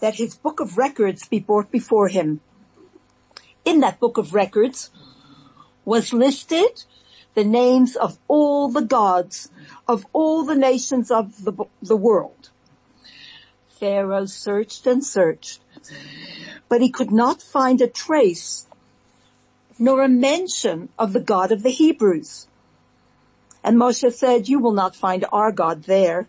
that 0.00 0.14
his 0.14 0.34
book 0.36 0.60
of 0.60 0.76
records 0.76 1.26
be 1.26 1.40
brought 1.40 1.70
before 1.70 2.08
him. 2.08 2.40
In 3.64 3.80
that 3.80 3.98
book 3.98 4.18
of 4.18 4.34
records 4.34 4.90
was 5.86 6.12
listed 6.12 6.84
the 7.32 7.44
names 7.44 7.96
of 7.96 8.18
all 8.28 8.68
the 8.68 8.84
gods 8.84 9.48
of 9.88 10.04
all 10.12 10.44
the 10.44 10.54
nations 10.54 11.10
of 11.10 11.42
the, 11.42 11.64
the 11.80 11.96
world. 11.96 12.50
Pharaoh 13.80 14.26
searched 14.26 14.86
and 14.86 15.02
searched, 15.02 15.60
but 16.68 16.82
he 16.82 16.90
could 16.90 17.10
not 17.10 17.40
find 17.40 17.80
a 17.80 17.88
trace 17.88 18.66
nor 19.78 20.02
a 20.02 20.08
mention 20.08 20.90
of 20.98 21.14
the 21.14 21.20
God 21.20 21.52
of 21.52 21.62
the 21.62 21.70
Hebrews. 21.70 22.46
And 23.64 23.76
Moshe 23.76 24.12
said, 24.12 24.48
you 24.48 24.58
will 24.58 24.72
not 24.72 24.96
find 24.96 25.24
our 25.32 25.52
God 25.52 25.84
there. 25.84 26.26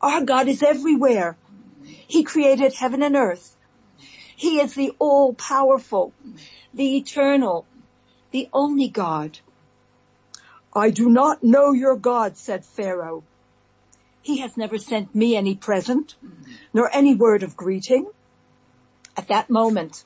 Our 0.00 0.24
God 0.24 0.48
is 0.48 0.62
everywhere. 0.62 1.36
He 1.84 2.24
created 2.24 2.74
heaven 2.74 3.02
and 3.02 3.16
earth. 3.16 3.56
He 4.36 4.60
is 4.60 4.74
the 4.74 4.92
all-powerful, 4.98 6.12
the 6.74 6.96
eternal, 6.96 7.64
the 8.32 8.48
only 8.52 8.88
God. 8.88 9.38
I 10.74 10.90
do 10.90 11.08
not 11.08 11.44
know 11.44 11.72
your 11.72 11.96
God, 11.96 12.36
said 12.36 12.64
Pharaoh. 12.64 13.22
He 14.22 14.38
has 14.38 14.56
never 14.56 14.78
sent 14.78 15.14
me 15.14 15.36
any 15.36 15.54
present, 15.54 16.16
nor 16.72 16.88
any 16.92 17.14
word 17.14 17.42
of 17.42 17.56
greeting. 17.56 18.06
At 19.16 19.28
that 19.28 19.50
moment, 19.50 20.04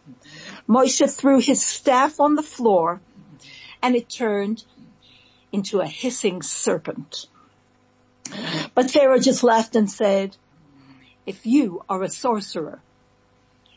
Moshe 0.69 1.09
threw 1.11 1.39
his 1.39 1.65
staff 1.65 2.19
on 2.19 2.35
the 2.35 2.43
floor 2.43 3.01
and 3.81 3.95
it 3.95 4.09
turned 4.09 4.65
into 5.57 5.81
a 5.81 5.87
hissing 5.87 6.43
serpent. 6.43 7.25
But 8.75 8.91
Pharaoh 8.91 9.19
just 9.19 9.43
laughed 9.43 9.75
and 9.75 9.91
said, 9.91 10.37
if 11.25 11.47
you 11.47 11.83
are 11.89 12.03
a 12.03 12.11
sorcerer, 12.11 12.79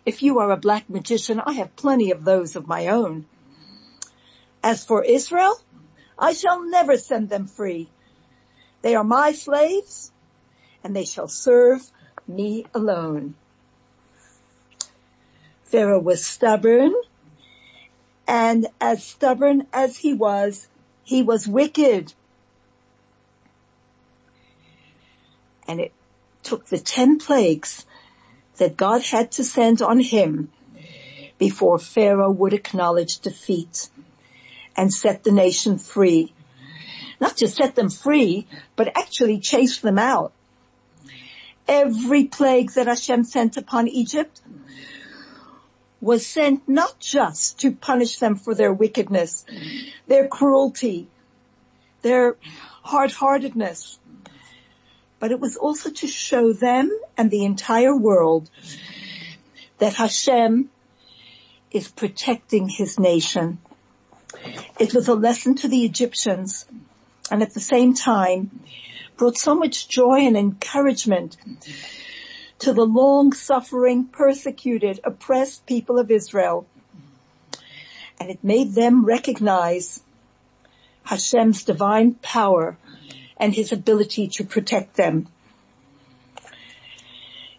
if 0.06 0.22
you 0.22 0.40
are 0.40 0.52
a 0.52 0.58
black 0.58 0.90
magician, 0.90 1.40
I 1.40 1.54
have 1.54 1.78
plenty 1.78 2.12
of 2.12 2.26
those 2.26 2.58
of 2.58 2.68
my 2.68 2.88
own. 2.88 3.26
As 4.62 4.84
for 4.84 5.06
Israel, 5.06 5.56
I 6.18 6.34
shall 6.34 6.70
never 6.70 6.98
send 6.98 7.30
them 7.30 7.48
free. 7.48 7.88
They 8.82 8.96
are 8.96 9.06
my 9.06 9.32
slaves 9.32 10.12
and 10.84 10.94
they 10.94 11.06
shall 11.06 11.30
serve 11.30 11.82
me 12.28 12.66
alone. 12.76 13.36
Pharaoh 15.64 16.02
was 16.02 16.26
stubborn 16.26 16.94
and 18.28 18.68
as 18.82 19.02
stubborn 19.02 19.66
as 19.72 19.96
he 19.96 20.14
was, 20.14 20.68
he 21.10 21.24
was 21.24 21.48
wicked. 21.48 22.14
And 25.68 25.80
it 25.80 25.92
took 26.44 26.68
the 26.68 26.78
ten 26.78 27.18
plagues 27.18 27.84
that 28.58 28.78
God 28.78 29.02
had 29.02 29.32
to 29.34 29.44
send 29.44 29.82
on 29.82 30.00
him 30.00 30.52
before 31.40 31.80
Pharaoh 31.80 32.30
would 32.30 32.54
acknowledge 32.54 33.22
defeat 33.22 33.90
and 34.78 34.94
set 34.94 35.24
the 35.24 35.32
nation 35.32 35.80
free. 35.80 36.32
Not 37.20 37.36
just 37.36 37.56
set 37.56 37.74
them 37.74 37.90
free, 37.90 38.46
but 38.76 38.96
actually 38.96 39.40
chase 39.40 39.80
them 39.80 39.98
out. 39.98 40.32
Every 41.68 42.26
plague 42.26 42.74
that 42.74 42.86
Hashem 42.86 43.24
sent 43.24 43.58
upon 43.58 43.88
Egypt 43.88 44.42
was 46.02 46.26
sent 46.26 46.68
not 46.68 47.00
just 47.00 47.60
to 47.60 47.72
punish 47.72 48.20
them 48.20 48.36
for 48.36 48.56
their 48.56 48.72
wickedness, 48.72 49.46
their 50.08 50.28
cruelty, 50.28 51.08
their 52.02 52.38
hard-heartedness, 52.84 54.00
but 55.20 55.32
it 55.32 55.40
was 55.40 55.58
also 55.58 55.90
to 55.90 56.08
show 56.08 56.54
them 56.54 56.90
and 57.18 57.30
the 57.30 57.44
entire 57.44 57.96
world 57.96 58.50
that 59.80 59.94
Hashem 59.94 60.70
is 61.72 61.88
protecting 61.88 62.70
his 62.70 62.98
nation. 62.98 63.60
It 64.80 64.94
was 64.94 65.08
a 65.08 65.16
lesson 65.16 65.56
to 65.56 65.68
the 65.68 65.84
Egyptians 65.84 66.66
and 67.30 67.42
at 67.42 67.54
the 67.54 67.60
same 67.60 67.94
time 67.94 68.62
brought 69.18 69.38
so 69.38 69.54
much 69.54 69.90
joy 69.90 70.20
and 70.22 70.38
encouragement 70.38 71.36
to 72.60 72.74
the 72.74 72.86
long 72.86 73.34
suffering, 73.34 74.06
persecuted, 74.06 75.00
oppressed 75.04 75.66
people 75.66 75.98
of 75.98 76.12
Israel. 76.12 76.68
And 78.20 78.30
it 78.30 78.44
made 78.44 78.74
them 78.74 79.06
recognize 79.06 80.02
Hashem's 81.04 81.64
divine 81.64 82.16
power 82.16 82.78
and 83.38 83.54
his 83.54 83.72
ability 83.72 84.28
to 84.28 84.44
protect 84.44 84.96
them. 84.96 85.28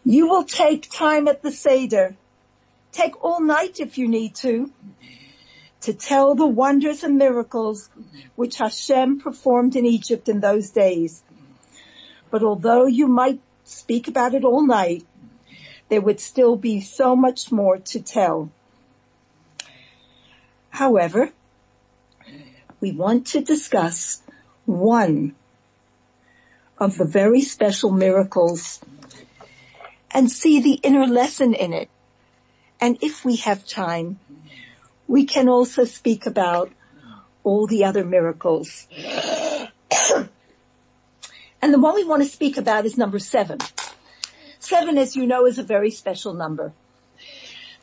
You 0.05 0.29
will 0.29 0.45
take 0.45 0.91
time 0.91 1.29
at 1.29 1.43
the 1.43 1.53
Seder. 1.53 2.17
Take 2.93 3.25
all 3.25 3.41
night 3.41 3.81
if 3.81 3.97
you 3.97 4.09
need 4.09 4.35
to, 4.37 4.71
to 5.83 5.95
tell 5.95 6.35
the 6.35 6.47
wonders 6.47 7.05
and 7.05 7.17
miracles 7.17 7.89
which 8.37 8.59
Hashem 8.59 9.21
performed 9.21 9.77
in 9.77 9.87
Egypt 9.87 10.29
in 10.29 10.41
those 10.41 10.71
days. 10.71 11.23
But 12.31 12.43
although 12.43 12.87
you 12.87 13.07
might 13.07 13.41
speak 13.71 14.09
about 14.09 14.35
it 14.35 14.45
all 14.45 14.67
night, 14.67 15.05
there 15.89 16.01
would 16.01 16.21
still 16.21 16.57
be 16.57 16.81
so 16.81 17.17
much 17.17 17.51
more 17.51 17.79
to 17.79 18.01
tell. 18.01 18.51
However, 20.71 21.31
we 22.81 22.93
want 22.93 23.29
to 23.29 23.41
discuss 23.41 24.23
one 24.67 25.35
of 26.79 26.97
the 26.97 27.05
very 27.05 27.43
special 27.43 27.91
miracles 27.91 28.81
and 30.11 30.31
see 30.31 30.61
the 30.61 30.75
inner 30.75 31.07
lesson 31.07 31.55
in 31.55 31.73
it. 31.73 31.91
And 32.81 32.99
if 33.03 33.25
we 33.25 33.37
have 33.37 33.67
time, 33.67 34.19
we 35.07 35.27
can 35.27 35.49
also 35.49 35.85
speak 35.85 36.27
about 36.27 36.73
all 37.45 37.67
the 37.67 37.85
other 37.85 38.05
miracles. 38.05 38.87
And 41.63 41.75
the 41.75 41.79
one 41.79 41.95
we 41.95 42.05
want 42.05 42.23
to 42.23 42.29
speak 42.29 42.57
about 42.57 42.87
is 42.87 42.97
number 42.97 43.19
seven. 43.19 43.59
Seven, 44.59 44.99
as 44.99 45.17
you 45.17 45.27
know, 45.27 45.47
is 45.47 45.59
a 45.59 45.63
very 45.63 45.91
special 45.91 46.35
number. 46.35 46.73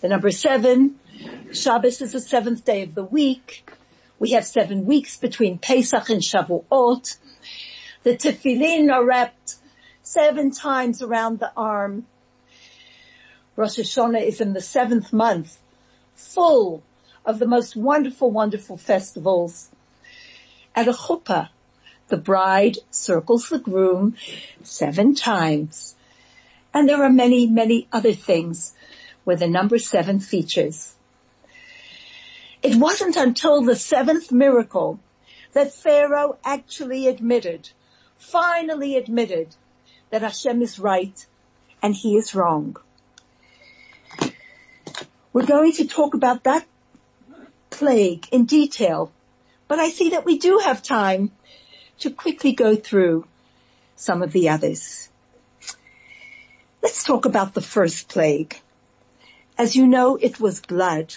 The 0.02 0.10
number 0.10 0.32
seven, 0.32 1.00
Shabbos 1.52 2.02
is 2.02 2.12
the 2.12 2.20
seventh 2.20 2.64
day 2.66 2.84
of 2.84 2.94
the 2.94 3.04
week. 3.04 3.68
We 4.20 4.32
have 4.32 4.46
seven 4.46 4.86
weeks 4.86 5.18
between 5.18 5.58
Pesach 5.58 6.10
and 6.10 6.22
Shavuot. 6.22 7.18
The 8.04 8.16
tefillin 8.16 8.92
are 8.92 9.04
wrapped 9.04 9.56
seven 10.04 10.52
times 10.52 11.02
around 11.02 11.40
the 11.40 11.52
arm. 11.56 12.06
Rosh 13.56 13.80
Hashanah 13.80 14.24
is 14.24 14.40
in 14.40 14.54
the 14.54 14.62
seventh 14.62 15.12
month, 15.12 15.58
full 16.16 16.84
of 17.26 17.40
the 17.40 17.48
most 17.48 17.76
wonderful, 17.76 18.32
wonderful 18.32 18.78
festivals. 18.78 19.70
At 20.76 20.88
a 20.88 20.94
chuppah, 20.94 21.50
the 22.08 22.18
bride 22.18 22.78
circles 22.92 23.50
the 23.50 23.60
groom 23.60 24.16
seven 24.64 25.16
times. 25.16 25.96
And 26.74 26.88
there 26.88 27.04
are 27.04 27.10
many, 27.10 27.48
many 27.48 27.88
other 27.92 28.14
things 28.14 28.74
where 29.24 29.36
the 29.36 29.48
number 29.48 29.78
seven 29.80 30.20
features. 30.20 30.94
It 32.62 32.76
wasn't 32.76 33.16
until 33.16 33.62
the 33.62 33.76
seventh 33.76 34.32
miracle 34.32 35.00
that 35.54 35.74
Pharaoh 35.74 36.38
actually 36.44 37.08
admitted 37.08 37.70
finally 38.18 38.98
admitted 38.98 39.56
that 40.10 40.22
Hashem 40.22 40.62
is 40.62 40.80
right 40.80 41.26
and 41.82 41.94
he 41.94 42.18
is 42.18 42.34
wrong. 42.34 42.78
We're 45.34 45.46
going 45.46 45.74
to 45.74 45.88
talk 45.88 46.16
about 46.16 46.44
that 46.46 46.66
plague 47.70 48.28
in 48.32 48.46
detail, 48.46 49.12
but 49.68 49.80
I 49.80 49.90
see 49.90 50.10
that 50.12 50.26
we 50.26 50.40
do 50.40 50.60
have 50.64 50.82
time 50.82 51.32
to 52.00 52.12
quickly 52.12 52.54
go 52.54 52.76
through 52.76 53.26
some 53.96 54.22
of 54.22 54.32
the 54.32 54.50
others. 54.50 55.10
Let's 56.82 57.04
talk 57.04 57.26
about 57.26 57.54
the 57.54 57.62
first 57.62 58.08
plague. 58.08 58.60
As 59.58 59.76
you 59.76 59.88
know, 59.88 60.16
it 60.16 60.40
was 60.40 60.62
blood. 60.62 61.16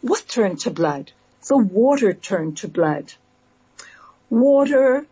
What 0.00 0.24
turned 0.26 0.60
to 0.60 0.70
blood? 0.70 1.12
The 1.46 1.56
water 1.56 2.14
turned 2.14 2.58
to 2.58 2.68
blood. 2.68 3.12
Water 4.30 5.06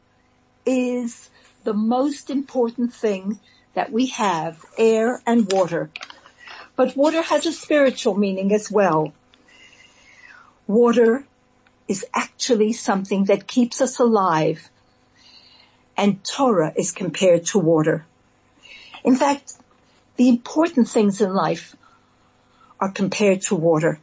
is 0.65 1.29
the 1.65 1.75
most 1.75 2.31
important 2.31 2.95
thing 2.95 3.39
that 3.75 3.93
we 3.93 4.07
have, 4.07 4.65
air 4.79 5.23
and 5.27 5.51
water. 5.53 5.91
But 6.77 6.97
water 6.97 7.23
has 7.23 7.47
a 7.47 7.53
spiritual 7.53 8.15
meaning 8.15 8.53
as 8.53 8.71
well. 8.71 9.13
Water 10.67 11.25
is 11.89 12.05
actually 12.15 12.73
something 12.73 13.25
that 13.27 13.47
keeps 13.47 13.81
us 13.81 13.99
alive 13.99 14.69
and 15.97 16.23
Torah 16.25 16.73
is 16.77 16.93
compared 16.93 17.47
to 17.47 17.59
water. 17.59 18.05
In 19.05 19.17
fact, 19.17 19.55
the 20.17 20.29
important 20.29 20.89
things 20.89 21.21
in 21.21 21.33
life 21.33 21.77
are 22.81 22.91
compared 22.91 23.43
to 23.43 23.55
water. 23.55 24.01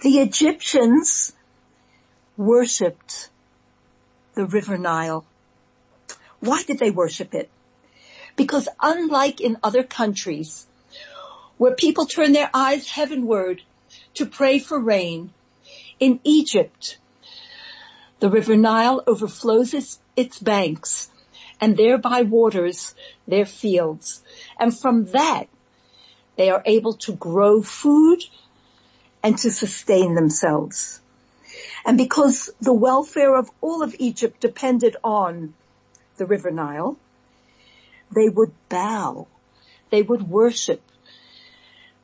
The 0.00 0.18
Egyptians 0.18 1.32
worshipped 2.36 3.28
the 4.34 4.46
river 4.46 4.78
Nile. 4.78 5.24
Why 6.40 6.62
did 6.62 6.78
they 6.78 6.90
worship 6.90 7.34
it? 7.34 7.50
Because 8.34 8.68
unlike 8.80 9.40
in 9.40 9.58
other 9.62 9.82
countries 9.82 10.66
where 11.58 11.74
people 11.74 12.06
turn 12.06 12.32
their 12.32 12.50
eyes 12.54 12.88
heavenward 12.88 13.62
to 14.14 14.26
pray 14.26 14.58
for 14.58 14.78
rain, 14.78 15.32
in 16.02 16.18
Egypt, 16.24 16.98
the 18.18 18.28
river 18.28 18.56
Nile 18.56 19.04
overflows 19.06 19.72
its, 19.72 20.00
its 20.16 20.36
banks 20.40 21.08
and 21.60 21.76
thereby 21.76 22.22
waters 22.22 22.96
their 23.28 23.46
fields. 23.46 24.20
And 24.58 24.76
from 24.76 25.04
that, 25.12 25.44
they 26.34 26.50
are 26.50 26.62
able 26.66 26.94
to 27.06 27.12
grow 27.12 27.62
food 27.62 28.24
and 29.22 29.38
to 29.38 29.52
sustain 29.52 30.16
themselves. 30.16 31.00
And 31.86 31.96
because 31.96 32.50
the 32.60 32.72
welfare 32.72 33.36
of 33.36 33.48
all 33.60 33.84
of 33.84 33.94
Egypt 34.00 34.40
depended 34.40 34.96
on 35.04 35.54
the 36.16 36.26
river 36.26 36.50
Nile, 36.50 36.96
they 38.10 38.28
would 38.28 38.52
bow, 38.68 39.28
they 39.90 40.02
would 40.02 40.28
worship, 40.28 40.82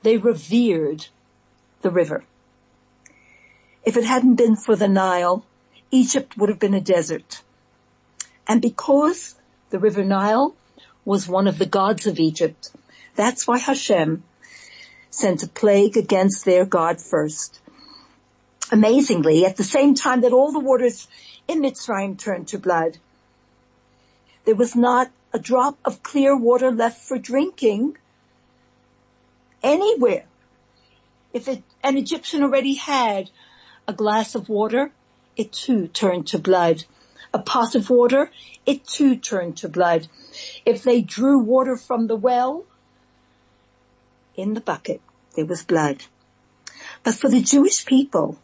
they 0.04 0.18
revered 0.18 1.04
the 1.82 1.90
river. 1.90 2.22
If 3.88 3.96
it 3.96 4.04
hadn't 4.04 4.34
been 4.34 4.54
for 4.54 4.76
the 4.76 4.86
Nile, 4.86 5.46
Egypt 5.90 6.36
would 6.36 6.50
have 6.50 6.58
been 6.58 6.74
a 6.74 6.80
desert. 6.94 7.40
And 8.46 8.60
because 8.60 9.34
the 9.70 9.78
river 9.78 10.04
Nile 10.04 10.54
was 11.06 11.26
one 11.26 11.48
of 11.48 11.56
the 11.56 11.64
gods 11.64 12.06
of 12.06 12.18
Egypt, 12.18 12.68
that's 13.14 13.46
why 13.46 13.56
Hashem 13.56 14.24
sent 15.08 15.42
a 15.42 15.48
plague 15.48 15.96
against 15.96 16.44
their 16.44 16.66
God 16.66 17.00
first. 17.00 17.60
Amazingly, 18.70 19.46
at 19.46 19.56
the 19.56 19.64
same 19.64 19.94
time 19.94 20.20
that 20.20 20.34
all 20.34 20.52
the 20.52 20.60
waters 20.60 21.08
in 21.48 21.62
Mitzrayim 21.62 22.18
turned 22.18 22.48
to 22.48 22.58
blood, 22.58 22.98
there 24.44 24.54
was 24.54 24.76
not 24.76 25.10
a 25.32 25.38
drop 25.38 25.78
of 25.86 26.02
clear 26.02 26.36
water 26.36 26.70
left 26.70 27.00
for 27.08 27.16
drinking 27.16 27.96
anywhere. 29.62 30.26
If 31.32 31.48
it, 31.48 31.62
an 31.82 31.96
Egyptian 31.96 32.42
already 32.42 32.74
had 32.74 33.30
a 33.88 33.92
glass 33.94 34.34
of 34.34 34.50
water, 34.50 34.92
it 35.34 35.50
too 35.50 35.88
turned 35.88 36.26
to 36.28 36.38
blood. 36.38 36.84
A 37.32 37.38
pot 37.38 37.74
of 37.74 37.88
water, 37.88 38.30
it 38.66 38.86
too 38.86 39.16
turned 39.16 39.56
to 39.58 39.68
blood. 39.68 40.06
If 40.66 40.82
they 40.82 41.00
drew 41.00 41.38
water 41.38 41.76
from 41.76 42.06
the 42.06 42.16
well, 42.16 42.64
in 44.36 44.52
the 44.52 44.60
bucket, 44.60 45.00
there 45.34 45.46
was 45.46 45.62
blood. 45.62 46.04
But 47.02 47.14
for 47.14 47.30
the 47.30 47.40
Jewish 47.40 47.86
people, 47.86 48.38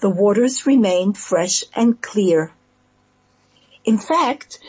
the 0.00 0.08
waters 0.08 0.66
remained 0.66 1.18
fresh 1.18 1.64
and 1.74 2.00
clear. 2.00 2.52
In 3.84 3.98
fact, 3.98 4.60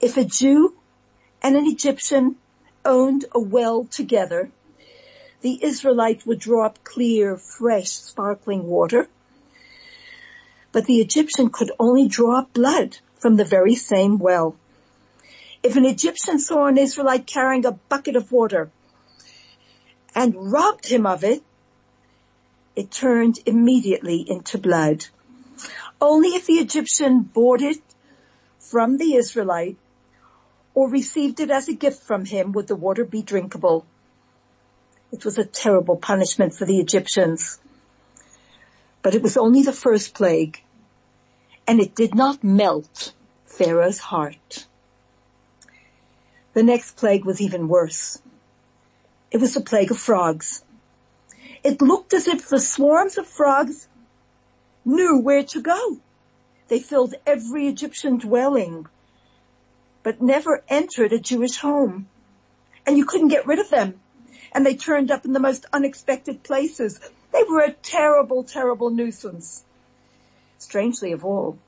if 0.00 0.16
a 0.16 0.24
Jew 0.24 0.74
and 1.42 1.56
an 1.56 1.66
Egyptian 1.66 2.36
owned 2.84 3.24
a 3.32 3.40
well 3.40 3.84
together, 3.84 4.50
the 5.40 5.58
Israelite 5.64 6.26
would 6.26 6.38
draw 6.38 6.66
up 6.66 6.82
clear, 6.84 7.36
fresh, 7.36 7.90
sparkling 7.90 8.66
water. 8.66 9.08
But 10.72 10.86
the 10.86 11.00
Egyptian 11.00 11.50
could 11.50 11.72
only 11.78 12.08
draw 12.08 12.38
up 12.40 12.52
blood 12.52 12.98
from 13.18 13.36
the 13.36 13.44
very 13.44 13.74
same 13.74 14.18
well. 14.18 14.56
If 15.62 15.76
an 15.76 15.84
Egyptian 15.84 16.38
saw 16.38 16.66
an 16.66 16.78
Israelite 16.78 17.26
carrying 17.26 17.66
a 17.66 17.72
bucket 17.72 18.16
of 18.16 18.32
water 18.32 18.70
and 20.14 20.52
robbed 20.52 20.86
him 20.86 21.06
of 21.06 21.24
it, 21.24 21.42
it 22.76 22.90
turned 22.90 23.38
immediately 23.46 24.24
into 24.26 24.58
blood. 24.58 25.06
Only 26.00 26.30
if 26.30 26.46
the 26.46 26.54
Egyptian 26.54 27.22
bought 27.22 27.60
it 27.60 27.78
from 28.58 28.96
the 28.96 29.16
Israelite 29.16 29.76
or 30.74 30.88
received 30.88 31.40
it 31.40 31.50
as 31.50 31.68
a 31.68 31.74
gift 31.74 32.02
from 32.02 32.24
him 32.24 32.52
would 32.52 32.68
the 32.68 32.76
water 32.76 33.04
be 33.04 33.22
drinkable. 33.22 33.84
It 35.12 35.24
was 35.24 35.38
a 35.38 35.44
terrible 35.44 35.96
punishment 35.96 36.54
for 36.54 36.64
the 36.64 36.78
Egyptians. 36.78 37.58
But 39.02 39.14
it 39.14 39.22
was 39.22 39.36
only 39.36 39.62
the 39.62 39.72
first 39.72 40.14
plague 40.14 40.62
and 41.70 41.80
it 41.80 41.94
did 41.94 42.16
not 42.16 42.42
melt 42.42 43.12
Pharaoh's 43.46 43.98
heart. 44.00 44.66
The 46.52 46.64
next 46.64 46.96
plague 46.96 47.24
was 47.24 47.40
even 47.40 47.68
worse. 47.68 48.20
It 49.30 49.40
was 49.40 49.54
the 49.54 49.60
plague 49.60 49.92
of 49.92 49.98
frogs. 49.98 50.64
It 51.62 51.80
looked 51.80 52.12
as 52.12 52.26
if 52.26 52.48
the 52.48 52.58
swarms 52.58 53.18
of 53.18 53.26
frogs 53.28 53.86
knew 54.84 55.20
where 55.20 55.44
to 55.44 55.60
go. 55.60 56.00
They 56.66 56.80
filled 56.80 57.14
every 57.24 57.68
Egyptian 57.68 58.18
dwelling, 58.18 58.86
but 60.02 60.20
never 60.20 60.64
entered 60.68 61.12
a 61.12 61.20
Jewish 61.20 61.56
home. 61.58 62.08
And 62.84 62.98
you 62.98 63.04
couldn't 63.04 63.28
get 63.28 63.46
rid 63.46 63.60
of 63.60 63.70
them. 63.70 64.00
And 64.52 64.66
they 64.66 64.74
turned 64.74 65.10
up 65.10 65.24
in 65.24 65.32
the 65.32 65.40
most 65.40 65.66
unexpected 65.72 66.42
places. 66.42 67.00
They 67.32 67.42
were 67.44 67.60
a 67.60 67.72
terrible, 67.72 68.44
terrible 68.44 68.90
nuisance. 68.90 69.64
Strangely 70.58 71.12
of 71.12 71.24
all, 71.24 71.58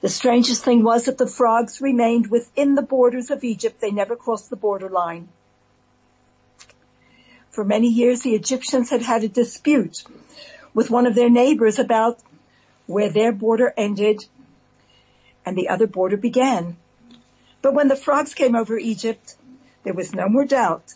the 0.00 0.08
strangest 0.08 0.64
thing 0.64 0.82
was 0.82 1.04
that 1.04 1.18
the 1.18 1.26
frogs 1.26 1.80
remained 1.80 2.26
within 2.26 2.74
the 2.74 2.82
borders 2.82 3.30
of 3.30 3.44
Egypt. 3.44 3.80
They 3.80 3.90
never 3.90 4.16
crossed 4.16 4.50
the 4.50 4.56
border 4.56 4.90
line. 4.90 5.28
For 7.50 7.64
many 7.64 7.88
years, 7.88 8.20
the 8.20 8.34
Egyptians 8.34 8.90
had 8.90 9.00
had 9.00 9.24
a 9.24 9.28
dispute 9.28 10.04
with 10.74 10.90
one 10.90 11.06
of 11.06 11.14
their 11.14 11.30
neighbors 11.30 11.78
about 11.78 12.18
where 12.86 13.08
their 13.08 13.32
border 13.32 13.72
ended 13.76 14.24
and 15.46 15.56
the 15.56 15.68
other 15.68 15.86
border 15.86 16.16
began. 16.16 16.76
But 17.62 17.74
when 17.74 17.88
the 17.88 17.96
frogs 17.96 18.34
came 18.34 18.56
over 18.56 18.76
Egypt, 18.76 19.36
there 19.84 19.94
was 19.94 20.14
no 20.14 20.28
more 20.28 20.44
doubt 20.44 20.94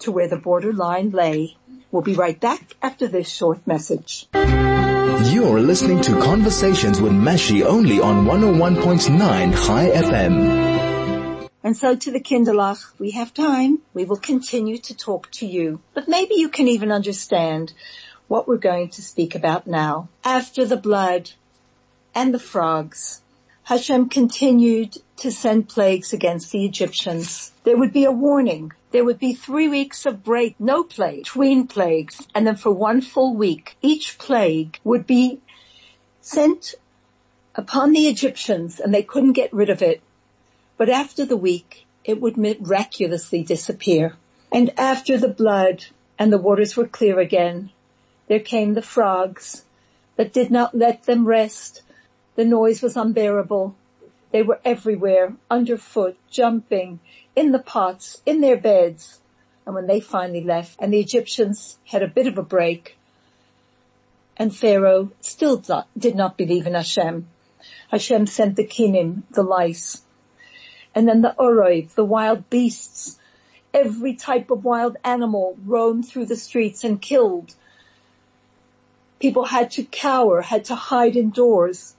to 0.00 0.12
where 0.12 0.28
the 0.28 0.36
border 0.36 0.72
line 0.72 1.10
lay. 1.10 1.56
We'll 1.90 2.02
be 2.02 2.14
right 2.14 2.38
back 2.38 2.76
after 2.82 3.06
this 3.06 3.28
short 3.28 3.66
message. 3.66 4.26
You're 4.34 5.60
listening 5.60 6.02
to 6.02 6.20
Conversations 6.20 7.00
with 7.00 7.12
Mashi 7.12 7.64
only 7.64 8.00
on 8.00 8.26
101.9 8.26 9.66
Chai 9.66 9.88
FM. 9.90 11.48
And 11.62 11.76
so 11.76 11.96
to 11.96 12.10
the 12.10 12.20
Kinderlach, 12.20 12.84
we 12.98 13.12
have 13.12 13.32
time. 13.32 13.78
We 13.94 14.04
will 14.04 14.18
continue 14.18 14.76
to 14.78 14.94
talk 14.94 15.30
to 15.32 15.46
you, 15.46 15.80
but 15.94 16.08
maybe 16.08 16.34
you 16.34 16.50
can 16.50 16.68
even 16.68 16.92
understand 16.92 17.72
what 18.28 18.46
we're 18.46 18.58
going 18.58 18.90
to 18.90 19.02
speak 19.02 19.34
about 19.34 19.66
now. 19.66 20.08
After 20.24 20.66
the 20.66 20.76
blood 20.76 21.30
and 22.14 22.34
the 22.34 22.38
frogs, 22.38 23.22
Hashem 23.64 24.08
continued 24.08 24.96
to 25.18 25.32
send 25.32 25.68
plagues 25.68 26.12
against 26.12 26.52
the 26.52 26.64
Egyptians. 26.64 27.50
There 27.64 27.76
would 27.76 27.92
be 27.92 28.04
a 28.04 28.12
warning. 28.12 28.72
There 28.90 29.04
would 29.04 29.18
be 29.18 29.34
three 29.34 29.68
weeks 29.68 30.06
of 30.06 30.22
break, 30.22 30.58
no 30.58 30.84
plague, 30.84 31.24
between 31.24 31.66
plagues, 31.66 32.26
and 32.34 32.46
then 32.46 32.56
for 32.56 32.70
one 32.70 33.00
full 33.00 33.34
week, 33.34 33.76
each 33.82 34.18
plague 34.18 34.78
would 34.84 35.06
be 35.06 35.40
sent 36.20 36.74
upon 37.54 37.92
the 37.92 38.06
Egyptians 38.06 38.80
and 38.80 38.92
they 38.92 39.02
couldn't 39.02 39.32
get 39.32 39.52
rid 39.52 39.70
of 39.70 39.82
it 39.82 40.02
but 40.76 40.88
after 40.88 41.24
the 41.24 41.36
week, 41.36 41.86
it 42.04 42.20
would 42.20 42.36
miraculously 42.36 43.42
disappear. 43.42 44.16
And 44.50 44.78
after 44.78 45.16
the 45.18 45.28
blood 45.28 45.84
and 46.18 46.32
the 46.32 46.38
waters 46.38 46.76
were 46.76 46.88
clear 46.88 47.20
again, 47.20 47.70
there 48.26 48.40
came 48.40 48.74
the 48.74 48.82
frogs 48.82 49.64
that 50.16 50.32
did 50.32 50.50
not 50.50 50.74
let 50.74 51.04
them 51.04 51.26
rest. 51.26 51.82
The 52.36 52.44
noise 52.44 52.82
was 52.82 52.96
unbearable. 52.96 53.74
They 54.30 54.42
were 54.42 54.60
everywhere, 54.64 55.34
underfoot, 55.50 56.16
jumping, 56.30 57.00
in 57.36 57.52
the 57.52 57.58
pots, 57.58 58.20
in 58.26 58.40
their 58.40 58.56
beds. 58.56 59.20
And 59.66 59.74
when 59.74 59.86
they 59.86 60.00
finally 60.00 60.42
left 60.42 60.76
and 60.80 60.92
the 60.92 61.00
Egyptians 61.00 61.78
had 61.84 62.02
a 62.02 62.08
bit 62.08 62.26
of 62.26 62.36
a 62.38 62.42
break 62.42 62.96
and 64.36 64.54
Pharaoh 64.54 65.10
still 65.20 65.62
did 65.96 66.16
not 66.16 66.36
believe 66.36 66.66
in 66.66 66.74
Hashem, 66.74 67.26
Hashem 67.88 68.26
sent 68.26 68.56
the 68.56 68.66
kinim, 68.66 69.22
the 69.30 69.42
lice, 69.42 70.02
and 70.94 71.08
then 71.08 71.22
the 71.22 71.34
Oroiv, 71.38 71.94
the 71.94 72.04
wild 72.04 72.50
beasts. 72.50 73.18
Every 73.72 74.14
type 74.14 74.50
of 74.50 74.64
wild 74.64 74.96
animal 75.02 75.56
roamed 75.64 76.06
through 76.06 76.26
the 76.26 76.36
streets 76.36 76.84
and 76.84 77.00
killed. 77.00 77.54
People 79.18 79.44
had 79.44 79.72
to 79.72 79.84
cower, 79.84 80.40
had 80.40 80.66
to 80.66 80.74
hide 80.74 81.16
indoors. 81.16 81.94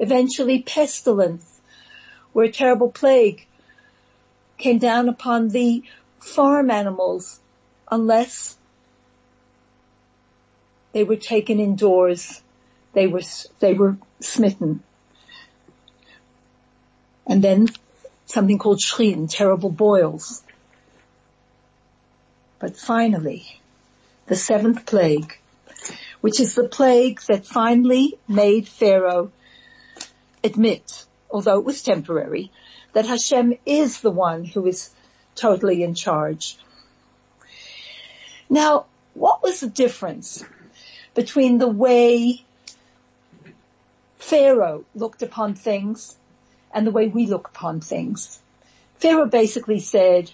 Eventually 0.00 0.62
pestilence, 0.62 1.60
where 2.32 2.46
a 2.46 2.50
terrible 2.50 2.90
plague 2.90 3.46
came 4.56 4.78
down 4.78 5.10
upon 5.10 5.48
the 5.48 5.82
farm 6.18 6.70
animals 6.70 7.38
unless 7.90 8.56
they 10.92 11.04
were 11.04 11.16
taken 11.16 11.60
indoors. 11.60 12.40
They 12.94 13.06
were, 13.08 13.20
they 13.58 13.74
were 13.74 13.98
smitten. 14.20 14.82
And 17.26 17.44
then 17.44 17.68
something 18.24 18.58
called 18.58 18.80
shrin, 18.80 19.28
terrible 19.28 19.70
boils. 19.70 20.42
But 22.58 22.76
finally, 22.76 23.60
the 24.26 24.36
seventh 24.36 24.86
plague, 24.86 25.36
which 26.22 26.40
is 26.40 26.54
the 26.54 26.68
plague 26.68 27.20
that 27.28 27.44
finally 27.44 28.14
made 28.26 28.66
Pharaoh 28.66 29.30
admit, 30.42 31.06
although 31.30 31.58
it 31.58 31.64
was 31.64 31.82
temporary, 31.82 32.50
that 32.92 33.06
Hashem 33.06 33.54
is 33.66 34.00
the 34.00 34.10
one 34.10 34.44
who 34.44 34.66
is 34.66 34.90
totally 35.34 35.82
in 35.82 35.94
charge. 35.94 36.58
Now, 38.48 38.86
what 39.14 39.42
was 39.42 39.60
the 39.60 39.68
difference 39.68 40.44
between 41.14 41.58
the 41.58 41.68
way 41.68 42.44
Pharaoh 44.18 44.84
looked 44.94 45.22
upon 45.22 45.54
things 45.54 46.16
and 46.72 46.86
the 46.86 46.90
way 46.90 47.06
we 47.08 47.26
look 47.26 47.48
upon 47.48 47.80
things? 47.80 48.40
Pharaoh 48.98 49.26
basically 49.26 49.80
said, 49.80 50.30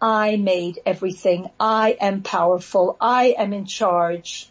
I 0.00 0.36
made 0.36 0.80
everything. 0.84 1.48
I 1.60 1.96
am 2.00 2.22
powerful. 2.22 2.96
I 3.00 3.34
am 3.38 3.52
in 3.52 3.66
charge. 3.66 4.48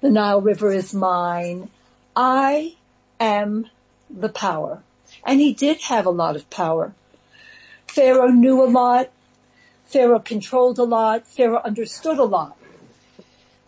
The 0.00 0.10
Nile 0.10 0.40
River 0.40 0.72
is 0.72 0.94
mine. 0.94 1.70
I 2.16 2.74
am 3.20 3.66
the 4.08 4.28
power. 4.28 4.82
And 5.24 5.38
he 5.38 5.52
did 5.52 5.80
have 5.82 6.06
a 6.06 6.10
lot 6.10 6.34
of 6.34 6.50
power. 6.50 6.92
Pharaoh 7.86 8.28
knew 8.28 8.64
a 8.64 8.66
lot. 8.66 9.10
Pharaoh 9.86 10.20
controlled 10.20 10.78
a 10.78 10.84
lot. 10.84 11.26
Pharaoh 11.26 11.60
understood 11.62 12.18
a 12.18 12.24
lot. 12.24 12.56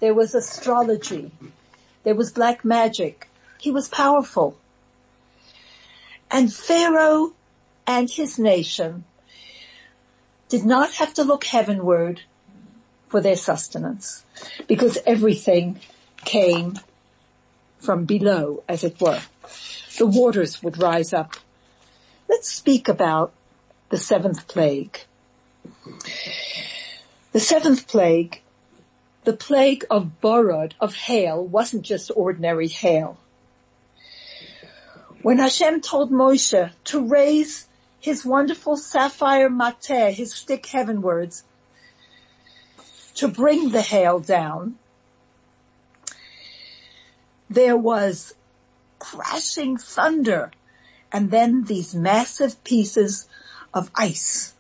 There 0.01 0.15
was 0.15 0.35
astrology. 0.35 1.31
There 2.03 2.15
was 2.15 2.33
black 2.33 2.65
magic. 2.65 3.29
He 3.59 3.71
was 3.71 3.89
powerful. 3.89 4.57
And 6.31 6.53
Pharaoh 6.53 7.33
and 7.87 8.11
his 8.11 8.39
nation 8.39 9.05
did 10.49 10.65
not 10.65 10.93
have 10.95 11.15
to 11.15 11.25
look 11.25 11.45
heavenward 11.45 12.21
for 13.09 13.21
their 13.21 13.37
sustenance 13.37 14.25
because 14.67 14.99
everything 15.07 15.79
came 16.25 16.79
from 17.79 18.05
below, 18.05 18.63
as 18.69 18.85
it 18.85 19.01
were. 19.01 19.21
The 19.99 20.07
waters 20.07 20.63
would 20.63 20.81
rise 20.81 21.13
up. 21.13 21.35
Let's 22.29 22.51
speak 22.51 22.89
about 22.89 23.33
the 23.89 23.99
seventh 23.99 24.49
plague. 24.49 24.99
The 27.33 27.41
seventh 27.41 27.87
plague, 27.87 28.41
the 29.25 29.33
plague 29.33 29.85
of 29.91 30.21
borod, 30.23 30.73
of 30.81 30.95
hail, 30.95 31.45
wasn't 31.45 31.83
just 31.83 32.11
ordinary 32.15 32.69
hail. 32.69 33.17
When 35.23 35.39
Hashem 35.39 35.83
told 35.83 36.11
Moshe 36.11 36.71
to 36.85 37.07
raise 37.07 37.67
his 38.01 38.25
wonderful 38.25 38.77
sapphire 38.77 39.49
mateh, 39.49 40.13
his 40.13 40.35
stick 40.35 40.67
heavenwards, 40.67 41.45
to 43.15 43.29
bring 43.29 43.71
the 43.71 43.81
hail 43.81 44.19
down, 44.19 44.77
there 47.49 47.77
was 47.77 48.35
crashing 49.03 49.77
thunder 49.77 50.53
and 51.11 51.29
then 51.29 51.65
these 51.65 51.93
massive 51.93 52.63
pieces 52.63 53.29
of 53.75 53.91
ice. 53.97 54.55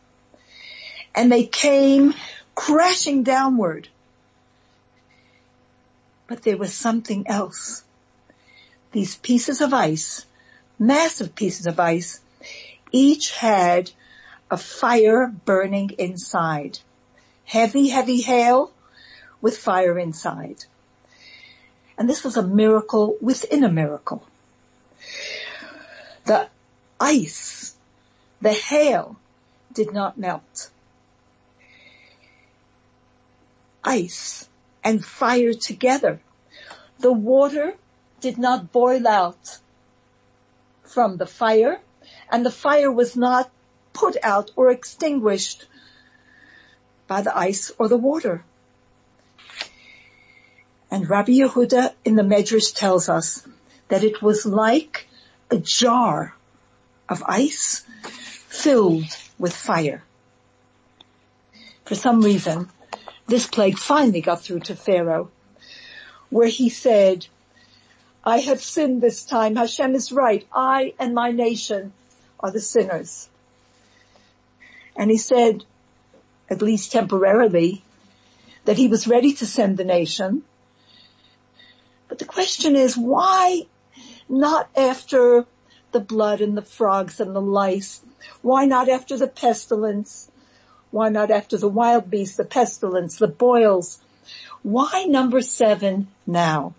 And 1.14 1.30
they 1.30 1.46
came 1.46 2.12
crashing 2.56 3.22
downward. 3.22 3.88
But 6.26 6.42
there 6.42 6.56
was 6.56 6.74
something 6.74 7.28
else. 7.28 7.84
These 8.90 9.14
pieces 9.14 9.60
of 9.60 9.72
ice, 9.72 10.26
massive 10.76 11.36
pieces 11.36 11.68
of 11.68 11.78
ice, 11.78 12.20
each 12.90 13.30
had 13.36 13.92
a 14.50 14.56
fire 14.56 15.28
burning 15.28 15.90
inside. 15.98 16.80
Heavy, 17.44 17.88
heavy 17.88 18.20
hail 18.20 18.72
with 19.40 19.56
fire 19.56 19.96
inside. 20.00 20.64
And 21.96 22.08
this 22.10 22.24
was 22.24 22.36
a 22.36 22.42
miracle 22.42 23.16
within 23.20 23.62
a 23.62 23.70
miracle. 23.70 24.26
The 26.24 26.48
ice, 27.00 27.74
the 28.40 28.52
hail 28.52 29.16
did 29.72 29.92
not 29.92 30.18
melt. 30.18 30.70
Ice 33.84 34.48
and 34.84 35.04
fire 35.04 35.54
together. 35.54 36.20
The 37.00 37.12
water 37.12 37.74
did 38.20 38.38
not 38.38 38.72
boil 38.72 39.08
out 39.08 39.58
from 40.84 41.16
the 41.16 41.26
fire 41.26 41.80
and 42.30 42.46
the 42.46 42.50
fire 42.50 42.90
was 42.90 43.16
not 43.16 43.50
put 43.92 44.16
out 44.22 44.50
or 44.56 44.70
extinguished 44.70 45.66
by 47.06 47.22
the 47.22 47.36
ice 47.36 47.72
or 47.78 47.88
the 47.88 47.96
water. 47.96 48.44
And 50.90 51.08
Rabbi 51.08 51.32
Yehuda 51.32 51.92
in 52.04 52.16
the 52.16 52.22
Medrash 52.22 52.74
tells 52.74 53.08
us 53.08 53.46
that 53.88 54.04
it 54.04 54.22
was 54.22 54.46
like 54.46 55.08
a 55.52 55.58
jar 55.58 56.34
of 57.10 57.22
ice 57.26 57.84
filled 58.48 59.04
with 59.38 59.54
fire. 59.54 60.02
For 61.84 61.94
some 61.94 62.22
reason, 62.22 62.70
this 63.26 63.46
plague 63.46 63.76
finally 63.76 64.22
got 64.22 64.40
through 64.40 64.60
to 64.60 64.74
Pharaoh, 64.74 65.30
where 66.30 66.48
he 66.48 66.70
said, 66.70 67.26
I 68.24 68.38
have 68.38 68.62
sinned 68.62 69.02
this 69.02 69.24
time. 69.24 69.56
Hashem 69.56 69.94
is 69.94 70.10
right. 70.10 70.46
I 70.54 70.94
and 70.98 71.14
my 71.14 71.32
nation 71.32 71.92
are 72.40 72.50
the 72.50 72.60
sinners. 72.60 73.28
And 74.96 75.10
he 75.10 75.18
said, 75.18 75.64
at 76.48 76.62
least 76.62 76.92
temporarily, 76.92 77.84
that 78.64 78.78
he 78.78 78.88
was 78.88 79.06
ready 79.06 79.34
to 79.34 79.46
send 79.46 79.76
the 79.76 79.84
nation. 79.84 80.44
But 82.08 82.18
the 82.18 82.24
question 82.24 82.74
is, 82.74 82.96
why 82.96 83.62
not 84.32 84.68
after 84.74 85.44
the 85.92 86.00
blood 86.00 86.40
and 86.40 86.56
the 86.56 86.62
frogs 86.62 87.20
and 87.20 87.36
the 87.36 87.40
lice? 87.40 88.00
Why 88.40 88.64
not 88.64 88.88
after 88.88 89.16
the 89.18 89.28
pestilence? 89.28 90.30
Why 90.90 91.10
not 91.10 91.30
after 91.30 91.58
the 91.58 91.68
wild 91.68 92.10
beasts, 92.10 92.38
the 92.38 92.44
pestilence, 92.44 93.18
the 93.18 93.28
boils? 93.28 94.00
Why 94.62 95.04
number 95.04 95.42
seven 95.42 96.08
now? 96.26 96.74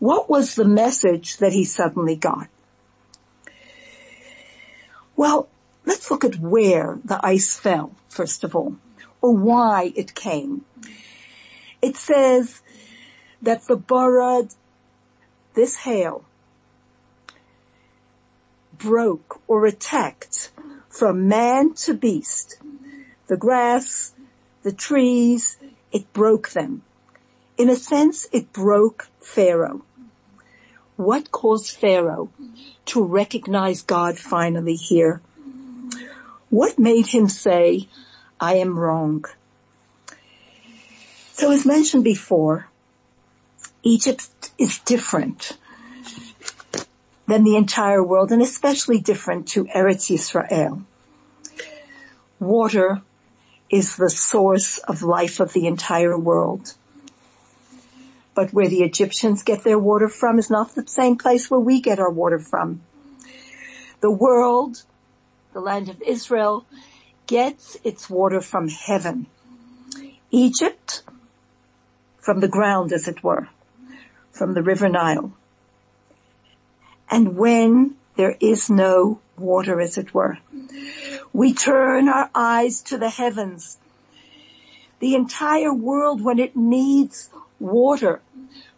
What 0.00 0.28
was 0.28 0.54
the 0.54 0.64
message 0.64 1.38
that 1.38 1.52
he 1.52 1.64
suddenly 1.64 2.16
got? 2.16 2.48
Well, 5.16 5.48
let's 5.86 6.10
look 6.10 6.24
at 6.24 6.38
where 6.38 6.98
the 7.04 7.24
ice 7.24 7.56
fell, 7.56 7.92
first 8.08 8.42
of 8.44 8.56
all, 8.56 8.76
or 9.20 9.36
why 9.36 9.92
it 9.94 10.14
came. 10.14 10.64
It 11.82 11.96
says 11.96 12.60
that 13.42 13.66
the 13.66 13.76
borod, 13.76 14.54
this 15.54 15.76
hail, 15.76 16.24
broke 18.78 19.40
or 19.46 19.66
attacked 19.66 20.50
from 20.88 21.28
man 21.28 21.74
to 21.74 21.94
beast. 21.94 22.58
The 23.26 23.36
grass, 23.36 24.12
the 24.62 24.72
trees, 24.72 25.56
it 25.92 26.12
broke 26.12 26.50
them. 26.50 26.82
In 27.56 27.68
a 27.68 27.76
sense, 27.76 28.26
it 28.32 28.52
broke 28.52 29.08
Pharaoh. 29.20 29.82
What 30.96 31.30
caused 31.30 31.76
Pharaoh 31.76 32.30
to 32.86 33.04
recognize 33.04 33.82
God 33.82 34.18
finally 34.18 34.74
here? 34.74 35.20
What 36.50 36.78
made 36.78 37.06
him 37.06 37.28
say, 37.28 37.88
I 38.40 38.56
am 38.56 38.78
wrong? 38.78 39.24
So 41.32 41.52
as 41.52 41.66
mentioned 41.66 42.04
before, 42.04 42.68
Egypt 43.82 44.50
is 44.58 44.78
different 44.80 45.56
than 47.28 47.44
the 47.44 47.56
entire 47.56 48.02
world 48.02 48.32
and 48.32 48.40
especially 48.40 48.98
different 49.00 49.48
to 49.48 49.66
Eretz 49.66 50.10
Yisrael. 50.10 50.82
Water 52.40 53.02
is 53.70 53.96
the 53.96 54.08
source 54.08 54.78
of 54.78 55.02
life 55.02 55.38
of 55.38 55.52
the 55.52 55.66
entire 55.66 56.18
world. 56.18 56.72
But 58.34 58.52
where 58.54 58.68
the 58.68 58.82
Egyptians 58.82 59.42
get 59.42 59.62
their 59.62 59.78
water 59.78 60.08
from 60.08 60.38
is 60.38 60.48
not 60.48 60.74
the 60.74 60.86
same 60.86 61.18
place 61.18 61.50
where 61.50 61.60
we 61.60 61.82
get 61.82 61.98
our 61.98 62.10
water 62.10 62.38
from. 62.38 62.80
The 64.00 64.10
world, 64.10 64.82
the 65.52 65.60
land 65.60 65.90
of 65.90 66.00
Israel, 66.00 66.64
gets 67.26 67.76
its 67.84 68.08
water 68.08 68.40
from 68.40 68.68
heaven. 68.68 69.26
Egypt, 70.30 71.02
from 72.20 72.40
the 72.40 72.48
ground 72.48 72.92
as 72.92 73.06
it 73.06 73.22
were, 73.22 73.48
from 74.32 74.54
the 74.54 74.62
river 74.62 74.88
Nile. 74.88 75.32
And 77.10 77.36
when 77.36 77.96
there 78.16 78.36
is 78.40 78.68
no 78.68 79.20
water 79.36 79.80
as 79.80 79.98
it 79.98 80.12
were, 80.12 80.38
we 81.32 81.54
turn 81.54 82.08
our 82.08 82.30
eyes 82.34 82.82
to 82.82 82.98
the 82.98 83.10
heavens. 83.10 83.78
The 84.98 85.14
entire 85.14 85.72
world 85.72 86.22
when 86.22 86.38
it 86.38 86.56
needs 86.56 87.30
water 87.60 88.20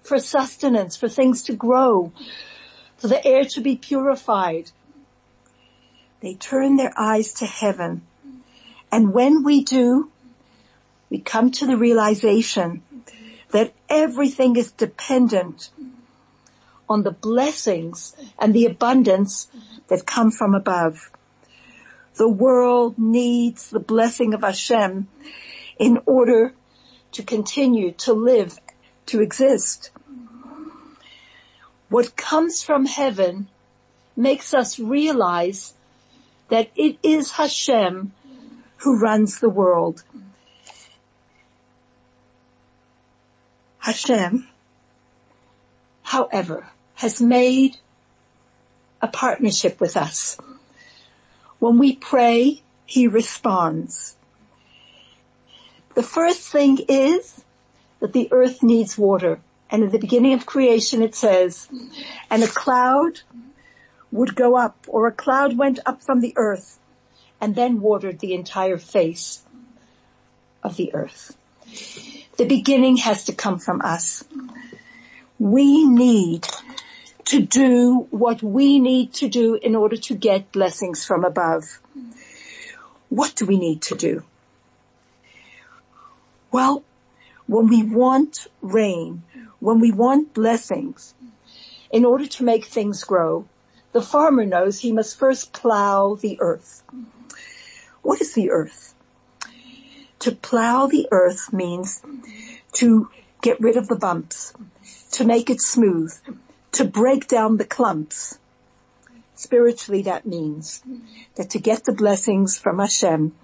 for 0.03 0.19
sustenance, 0.19 0.97
for 0.97 1.09
things 1.09 1.45
to 1.45 1.55
grow, 1.55 2.13
for 2.99 3.09
the 3.09 3.25
air 3.25 3.45
to 3.45 3.61
be 3.61 3.77
purified, 3.77 4.71
They 6.21 6.35
turn 6.35 6.77
their 6.77 6.93
eyes 6.97 7.35
to 7.35 7.47
heaven. 7.47 8.03
And 8.93 9.13
when 9.13 9.43
we 9.43 9.65
do, 9.65 10.11
we 11.09 11.19
come 11.19 11.51
to 11.53 11.67
the 11.67 11.77
realization 11.77 12.83
that 13.51 13.73
everything 13.89 14.57
is 14.57 14.71
dependent 14.73 15.71
on 16.91 17.05
the 17.05 17.13
blessings 17.13 18.17
and 18.39 18.53
the 18.53 18.67
abundance 18.67 19.49
that 19.87 20.05
come 20.05 20.33
from 20.33 20.55
above. 20.57 21.11
The 22.17 22.29
world 22.29 22.99
needs 22.99 23.71
the 23.71 23.79
blessing 23.79 24.35
of 24.35 24.43
Hashem 24.43 25.09
in 25.79 26.01
order 26.05 26.53
to 27.13 27.23
continue 27.23 27.93
to 27.93 28.13
live, 28.13 28.59
to 29.07 29.23
exist. 29.23 29.91
What 31.89 32.17
comes 32.17 32.63
from 32.63 32.87
heaven 32.87 33.49
makes 34.17 34.53
us 34.53 34.79
realize 34.79 35.73
that 36.49 36.71
it 36.75 36.99
is 37.05 37.31
Hashem 37.31 38.13
who 38.79 38.99
runs 38.99 39.39
the 39.39 39.49
world. 39.49 40.03
Hashem, 43.79 44.49
however, 46.03 46.69
has 47.01 47.19
made 47.19 47.79
a 49.01 49.09
partnership 49.09 49.81
with 49.81 49.97
us. 49.97 50.37
When 51.59 51.79
we 51.79 51.97
pray, 51.97 52.63
he 52.85 53.07
responds. 53.07 54.15
The 55.95 56.03
first 56.03 56.43
thing 56.43 56.77
is 56.89 57.43
that 58.01 58.13
the 58.13 58.29
earth 58.31 58.63
needs 58.63 58.99
water. 58.99 59.41
And 59.71 59.83
in 59.83 59.91
the 59.91 59.99
beginning 59.99 60.35
of 60.35 60.45
creation 60.45 61.01
it 61.03 61.15
says, 61.15 61.71
and 62.29 62.43
a 62.43 62.47
cloud 62.47 63.21
would 64.13 64.37
go 64.37 64.55
up 64.55 64.85
or 64.87 65.07
a 65.07 65.13
cloud 65.13 65.57
went 65.57 65.79
up 65.87 66.03
from 66.03 66.21
the 66.21 66.35
earth 66.37 66.79
and 67.41 67.55
then 67.55 67.81
watered 67.81 68.19
the 68.19 68.35
entire 68.35 68.77
face 68.77 69.43
of 70.63 70.77
the 70.77 70.93
earth. 70.93 71.35
The 72.37 72.45
beginning 72.45 72.99
has 72.99 73.25
to 73.25 73.33
come 73.33 73.59
from 73.59 73.81
us. 73.81 74.23
We 75.39 75.87
need 75.87 76.47
to 77.31 77.41
do 77.41 78.09
what 78.11 78.43
we 78.43 78.81
need 78.81 79.13
to 79.13 79.29
do 79.29 79.55
in 79.55 79.77
order 79.77 79.97
to 79.97 80.17
get 80.17 80.51
blessings 80.51 81.07
from 81.07 81.25
above. 81.25 81.81
What 83.09 83.37
do 83.37 83.47
we 83.47 83.57
need 83.57 83.83
to 83.83 83.95
do? 83.95 84.25
Well, 86.51 86.83
when 87.47 87.69
we 87.69 87.85
want 87.85 88.49
rain, 88.61 89.23
when 89.61 89.79
we 89.79 89.93
want 89.93 90.35
blessings, 90.35 91.15
in 91.93 92.05
order 92.05 92.27
to 92.27 92.43
make 92.43 92.65
things 92.65 93.05
grow, 93.05 93.47
the 93.93 94.03
farmer 94.03 94.45
knows 94.45 94.81
he 94.81 94.91
must 94.91 95.17
first 95.17 95.53
plow 95.53 96.17
the 96.17 96.39
earth. 96.41 96.83
What 98.03 98.21
is 98.21 98.35
the 98.35 98.51
earth? 98.51 98.93
To 100.21 100.33
plow 100.33 100.89
the 100.89 101.07
earth 101.13 101.53
means 101.53 102.03
to 102.73 103.09
get 103.41 103.61
rid 103.61 103.77
of 103.77 103.87
the 103.87 103.95
bumps, 103.95 104.53
to 105.13 105.25
make 105.25 105.49
it 105.49 105.61
smooth, 105.61 106.13
to 106.73 106.85
break 106.85 107.29
down 107.29 107.57
the 107.57 107.65
clumps. 107.65 108.39
Spiritually 109.35 110.03
that 110.03 110.27
means 110.27 110.83
that 111.37 111.51
to 111.51 111.59
get 111.59 111.85
the 111.85 111.93
blessings 111.93 112.59
from 112.59 112.79
Hashem, 112.79 113.35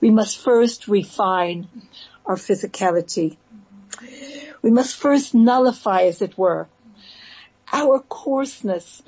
we 0.00 0.10
must 0.10 0.38
first 0.38 0.88
refine 0.88 1.68
our 2.24 2.36
physicality. 2.36 3.36
We 4.62 4.70
must 4.70 4.96
first 4.96 5.34
nullify, 5.34 6.04
as 6.04 6.22
it 6.22 6.38
were, 6.38 6.66
our 7.70 8.00
coarseness, 8.00 9.02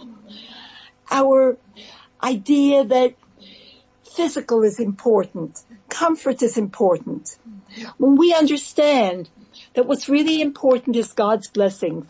our 1.10 1.56
idea 2.22 2.84
that 2.84 3.14
physical 4.04 4.62
is 4.62 4.78
important, 4.80 5.62
comfort 5.88 6.42
is 6.42 6.58
important. 6.58 7.36
When 7.96 8.16
we 8.16 8.34
understand 8.34 9.30
that 9.74 9.86
what's 9.86 10.08
really 10.08 10.42
important 10.42 10.96
is 10.96 11.12
God's 11.12 11.48
blessings 11.48 12.06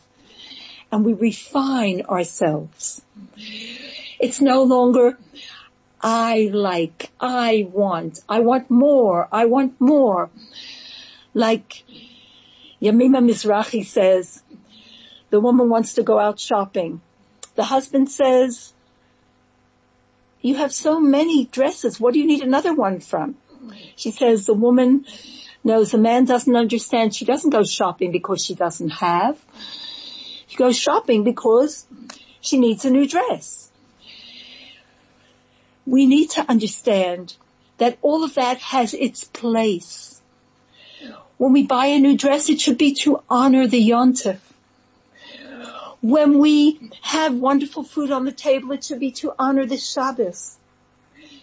and 0.90 1.04
we 1.04 1.12
refine 1.12 2.02
ourselves, 2.02 3.02
it's 4.18 4.40
no 4.40 4.62
longer 4.62 5.18
I 6.00 6.50
like, 6.52 7.10
I 7.18 7.68
want, 7.70 8.20
I 8.28 8.40
want 8.40 8.70
more, 8.70 9.28
I 9.32 9.46
want 9.46 9.80
more. 9.80 10.30
Like 11.34 11.84
Yemima 12.80 13.20
Mizrachi 13.20 13.84
says, 13.84 14.42
the 15.30 15.40
woman 15.40 15.68
wants 15.68 15.94
to 15.94 16.02
go 16.02 16.18
out 16.18 16.38
shopping. 16.38 17.00
The 17.56 17.64
husband 17.64 18.10
says, 18.10 18.72
you 20.40 20.54
have 20.56 20.72
so 20.72 21.00
many 21.00 21.46
dresses. 21.46 21.98
What 21.98 22.14
do 22.14 22.20
you 22.20 22.26
need 22.26 22.42
another 22.42 22.74
one 22.74 23.00
from? 23.00 23.36
She 23.96 24.12
says 24.12 24.46
the 24.46 24.54
woman 24.54 25.06
knows 25.64 25.90
the 25.90 25.98
man 25.98 26.24
doesn't 26.24 26.54
understand. 26.54 27.14
She 27.14 27.24
doesn't 27.24 27.50
go 27.50 27.64
shopping 27.64 28.12
because 28.12 28.44
she 28.44 28.54
doesn't 28.54 28.90
have. 28.90 29.36
She 30.56 30.62
goes 30.64 30.78
shopping 30.78 31.22
because 31.22 31.86
she 32.40 32.56
needs 32.58 32.86
a 32.86 32.90
new 32.90 33.06
dress. 33.06 33.70
We 35.86 36.06
need 36.06 36.30
to 36.30 36.48
understand 36.48 37.36
that 37.76 37.98
all 38.00 38.24
of 38.24 38.34
that 38.34 38.56
has 38.58 38.94
its 38.94 39.24
place. 39.24 40.18
When 41.36 41.52
we 41.52 41.66
buy 41.66 41.86
a 41.88 41.98
new 41.98 42.16
dress, 42.16 42.48
it 42.48 42.58
should 42.58 42.78
be 42.78 42.94
to 43.02 43.22
honor 43.28 43.66
the 43.66 43.86
yontif 43.86 44.38
when 46.06 46.38
we 46.38 46.78
have 47.00 47.34
wonderful 47.34 47.82
food 47.82 48.12
on 48.12 48.24
the 48.24 48.32
table, 48.32 48.70
it 48.72 48.84
should 48.84 49.00
be 49.00 49.10
to 49.10 49.34
honor 49.38 49.66
the 49.66 49.76
Shabbos, 49.76 50.56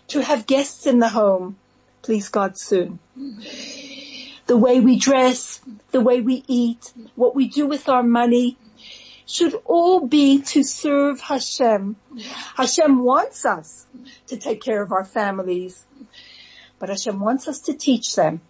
to 0.08 0.22
have 0.22 0.46
guests 0.46 0.86
in 0.86 1.00
the 1.00 1.10
home, 1.10 1.58
please 2.02 2.30
God 2.30 2.58
soon. 2.58 3.00
The 4.46 4.58
way 4.58 4.80
we 4.80 4.98
dress, 4.98 5.60
the 5.92 6.02
way 6.02 6.22
we 6.22 6.44
eat, 6.48 6.94
what 7.16 7.36
we 7.36 7.48
do 7.48 7.66
with 7.66 7.90
our 7.90 8.04
money, 8.04 8.58
should 9.26 9.56
all 9.66 10.06
be 10.06 10.42
to 10.42 10.64
serve 10.64 11.20
Hashem. 11.22 11.96
Hashem 12.56 13.04
wants 13.04 13.46
us 13.46 13.86
to 14.28 14.38
take 14.38 14.62
care 14.62 14.82
of 14.82 14.92
our 14.92 15.06
families, 15.06 15.86
but 16.80 16.90
Hashem 16.90 17.20
wants 17.20 17.48
us 17.48 17.62
to 17.62 17.74
teach 17.74 18.16
them 18.16 18.42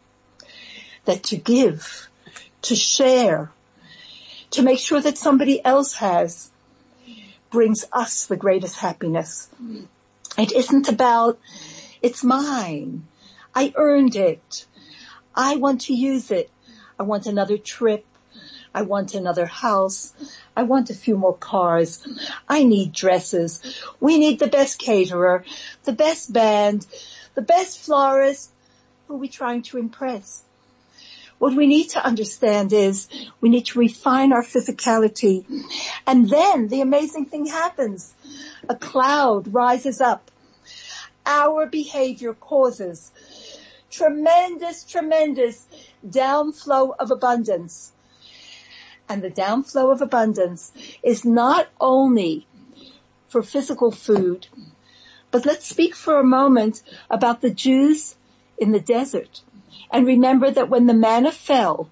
that 1.06 1.24
to 1.26 1.38
give, 1.38 2.10
to 2.64 2.76
share, 2.76 3.52
to 4.52 4.62
make 4.62 4.80
sure 4.80 5.02
that 5.02 5.18
somebody 5.18 5.64
else 5.64 5.96
has 5.96 6.50
brings 7.50 7.86
us 7.94 8.26
the 8.26 8.38
greatest 8.38 8.78
happiness. 8.78 9.48
It 10.38 10.52
isn't 10.52 10.90
about, 10.90 11.40
it's 12.02 12.24
mine. 12.24 13.06
I 13.54 13.72
earned 13.76 14.16
it. 14.16 14.66
I 15.36 15.58
want 15.58 15.82
to 15.82 15.94
use 15.94 16.32
it. 16.32 16.50
I 17.00 17.04
want 17.04 17.28
another 17.28 17.58
trip. 17.58 18.06
I 18.74 18.82
want 18.82 19.14
another 19.14 19.46
house. 19.46 20.14
I 20.56 20.64
want 20.64 20.90
a 20.90 20.96
few 20.96 21.18
more 21.18 21.36
cars. 21.36 22.06
I 22.48 22.64
need 22.64 22.92
dresses. 22.94 23.62
We 24.00 24.18
need 24.18 24.40
the 24.40 24.48
best 24.48 24.80
caterer, 24.80 25.46
the 25.84 25.94
best 25.94 26.34
band, 26.34 26.86
the 27.36 27.42
best 27.42 27.80
florist. 27.80 28.50
Who 29.08 29.16
are 29.16 29.18
we 29.18 29.28
trying 29.28 29.64
to 29.64 29.78
impress? 29.78 30.44
What 31.38 31.56
we 31.56 31.68
need 31.68 31.90
to 31.90 32.06
understand 32.06 32.72
is 32.72 33.10
we 33.42 33.50
need 33.50 33.66
to 33.68 33.80
refine 33.80 34.32
our 34.32 34.44
physicality. 34.44 35.46
And 36.08 36.30
then 36.30 36.70
the 36.70 36.82
amazing 36.82 37.26
thing 37.26 37.46
happens. 37.46 38.14
A 38.70 38.76
cloud 38.76 39.54
rises 39.54 40.00
up. 40.00 40.32
Our 41.26 41.66
behavior 41.66 42.34
causes 42.34 43.12
tremendous, 43.94 44.84
tremendous 44.84 45.68
downflow 46.10 46.96
of 47.00 47.12
abundance. 47.12 47.92
And 49.10 49.22
the 49.22 49.30
downflow 49.30 49.92
of 49.92 50.02
abundance 50.02 50.72
is 51.04 51.26
not 51.26 51.68
only 51.80 52.48
for 53.28 53.44
physical 53.44 53.92
food, 53.92 54.48
but 55.32 55.46
let's 55.46 55.66
speak 55.68 55.96
for 55.96 56.20
a 56.20 56.24
moment 56.24 56.82
about 57.10 57.42
the 57.42 57.50
Jews 57.50 58.16
in 58.58 58.72
the 58.72 58.80
desert. 58.80 59.42
And 59.92 60.06
remember 60.06 60.50
that 60.50 60.70
when 60.70 60.86
the 60.86 60.94
manna 60.94 61.32
fell, 61.32 61.90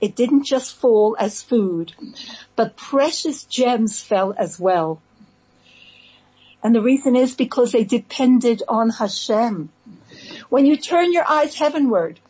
it 0.00 0.16
didn't 0.16 0.44
just 0.44 0.74
fall 0.76 1.16
as 1.18 1.42
food, 1.42 1.92
but 2.56 2.76
precious 2.76 3.44
gems 3.44 4.00
fell 4.00 4.34
as 4.36 4.58
well. 4.58 5.00
And 6.62 6.74
the 6.74 6.82
reason 6.82 7.14
is 7.14 7.34
because 7.34 7.72
they 7.72 7.84
depended 7.84 8.62
on 8.68 8.90
Hashem. 8.90 9.68
When 10.48 10.66
you 10.66 10.76
turn 10.76 11.12
your 11.12 11.28
eyes 11.28 11.54
heavenward, 11.54 12.20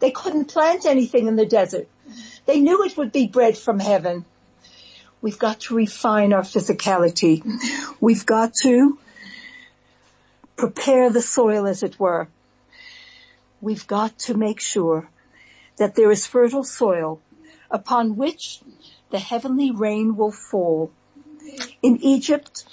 they 0.00 0.10
couldn't 0.10 0.46
plant 0.46 0.84
anything 0.84 1.28
in 1.28 1.36
the 1.36 1.46
desert. 1.46 1.88
They 2.46 2.60
knew 2.60 2.84
it 2.84 2.96
would 2.96 3.12
be 3.12 3.26
bread 3.26 3.56
from 3.56 3.78
heaven. 3.80 4.24
We've 5.22 5.38
got 5.38 5.60
to 5.60 5.74
refine 5.74 6.32
our 6.32 6.42
physicality. 6.42 7.42
We've 8.00 8.26
got 8.26 8.52
to 8.62 8.98
prepare 10.56 11.10
the 11.10 11.22
soil 11.22 11.66
as 11.66 11.82
it 11.82 11.98
were 11.98 12.28
we've 13.64 13.86
got 13.86 14.18
to 14.18 14.34
make 14.34 14.60
sure 14.60 15.08
that 15.78 15.94
there 15.94 16.10
is 16.10 16.26
fertile 16.26 16.64
soil 16.64 17.20
upon 17.70 18.16
which 18.16 18.60
the 19.10 19.18
heavenly 19.18 19.70
rain 19.70 20.16
will 20.16 20.30
fall. 20.30 20.92
In 21.82 21.96
Egypt, 22.02 22.64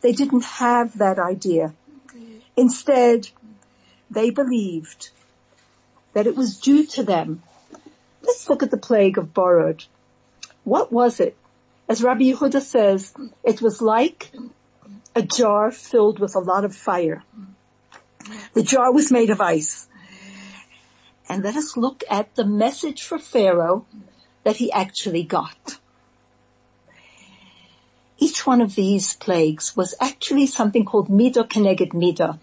they 0.00 0.12
didn't 0.12 0.44
have 0.44 0.98
that 0.98 1.18
idea. 1.18 1.72
Instead, 2.56 3.28
they 4.10 4.30
believed 4.30 5.10
that 6.14 6.26
it 6.26 6.36
was 6.36 6.58
due 6.58 6.84
to 6.86 7.04
them. 7.04 7.42
Let's 8.30 8.48
look 8.48 8.62
at 8.62 8.70
the 8.70 8.76
plague 8.76 9.18
of 9.18 9.34
Borod. 9.34 9.84
What 10.62 10.92
was 10.92 11.18
it? 11.18 11.36
As 11.88 12.00
Rabbi 12.00 12.26
Yehuda 12.30 12.60
says, 12.62 13.12
it 13.42 13.60
was 13.60 13.82
like 13.82 14.30
a 15.16 15.22
jar 15.22 15.72
filled 15.72 16.20
with 16.20 16.36
a 16.36 16.38
lot 16.38 16.64
of 16.64 16.76
fire. 16.76 17.24
The 18.54 18.62
jar 18.62 18.92
was 18.92 19.10
made 19.10 19.30
of 19.30 19.40
ice. 19.40 19.88
And 21.28 21.42
let 21.42 21.56
us 21.56 21.76
look 21.76 22.04
at 22.08 22.32
the 22.36 22.44
message 22.44 23.02
for 23.02 23.18
Pharaoh 23.18 23.84
that 24.44 24.54
he 24.54 24.70
actually 24.70 25.24
got. 25.24 25.80
Each 28.18 28.46
one 28.46 28.60
of 28.60 28.76
these 28.76 29.12
plagues 29.14 29.76
was 29.76 29.96
actually 30.00 30.46
something 30.46 30.84
called 30.84 31.08
midah 31.08 31.48
keneged 31.48 31.94
midah, 31.94 32.38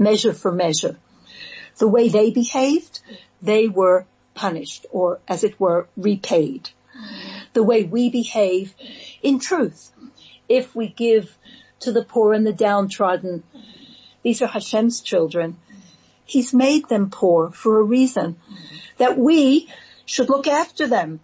measure 0.00 0.34
for 0.34 0.50
measure. 0.50 0.96
The 1.76 1.86
way 1.86 2.08
they 2.08 2.32
behaved, 2.32 2.98
they 3.40 3.68
were 3.68 4.04
punished 4.38 4.86
or 4.92 5.18
as 5.26 5.42
it 5.42 5.58
were 5.58 5.88
repaid. 5.96 6.70
The 7.54 7.62
way 7.64 7.82
we 7.82 8.08
behave 8.08 8.72
in 9.20 9.40
truth, 9.40 9.90
if 10.48 10.76
we 10.76 10.86
give 10.86 11.36
to 11.80 11.90
the 11.90 12.04
poor 12.04 12.32
and 12.32 12.46
the 12.46 12.52
downtrodden, 12.52 13.42
these 14.22 14.40
are 14.40 14.46
Hashem's 14.46 15.00
children. 15.00 15.56
He's 16.24 16.54
made 16.54 16.88
them 16.88 17.10
poor 17.10 17.50
for 17.50 17.80
a 17.80 17.82
reason 17.82 18.36
that 18.98 19.18
we 19.18 19.68
should 20.06 20.28
look 20.28 20.46
after 20.46 20.86
them. 20.86 21.18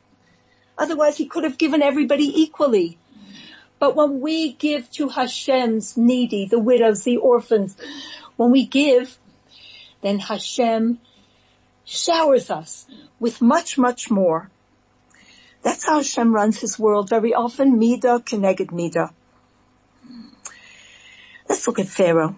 Otherwise 0.76 1.16
he 1.16 1.26
could 1.26 1.44
have 1.44 1.58
given 1.58 1.82
everybody 1.82 2.42
equally. 2.42 2.98
But 3.78 3.94
when 3.94 4.20
we 4.20 4.52
give 4.52 4.90
to 4.92 5.08
Hashem's 5.08 5.96
needy, 5.96 6.46
the 6.46 6.58
widows, 6.58 7.04
the 7.04 7.18
orphans, 7.18 7.76
when 8.36 8.50
we 8.50 8.66
give, 8.66 9.16
then 10.02 10.18
Hashem 10.18 10.98
showers 11.84 12.50
us 12.50 12.86
with 13.20 13.40
much, 13.40 13.78
much 13.78 14.10
more. 14.10 14.50
That's 15.62 15.84
how 15.84 15.96
Hashem 15.96 16.34
runs 16.34 16.60
his 16.60 16.78
world 16.78 17.08
very 17.08 17.34
often, 17.34 17.78
midah 17.78 18.24
keneged 18.24 18.70
midah. 18.70 19.10
Let's 21.48 21.66
look 21.66 21.78
at 21.78 21.88
Pharaoh. 21.88 22.36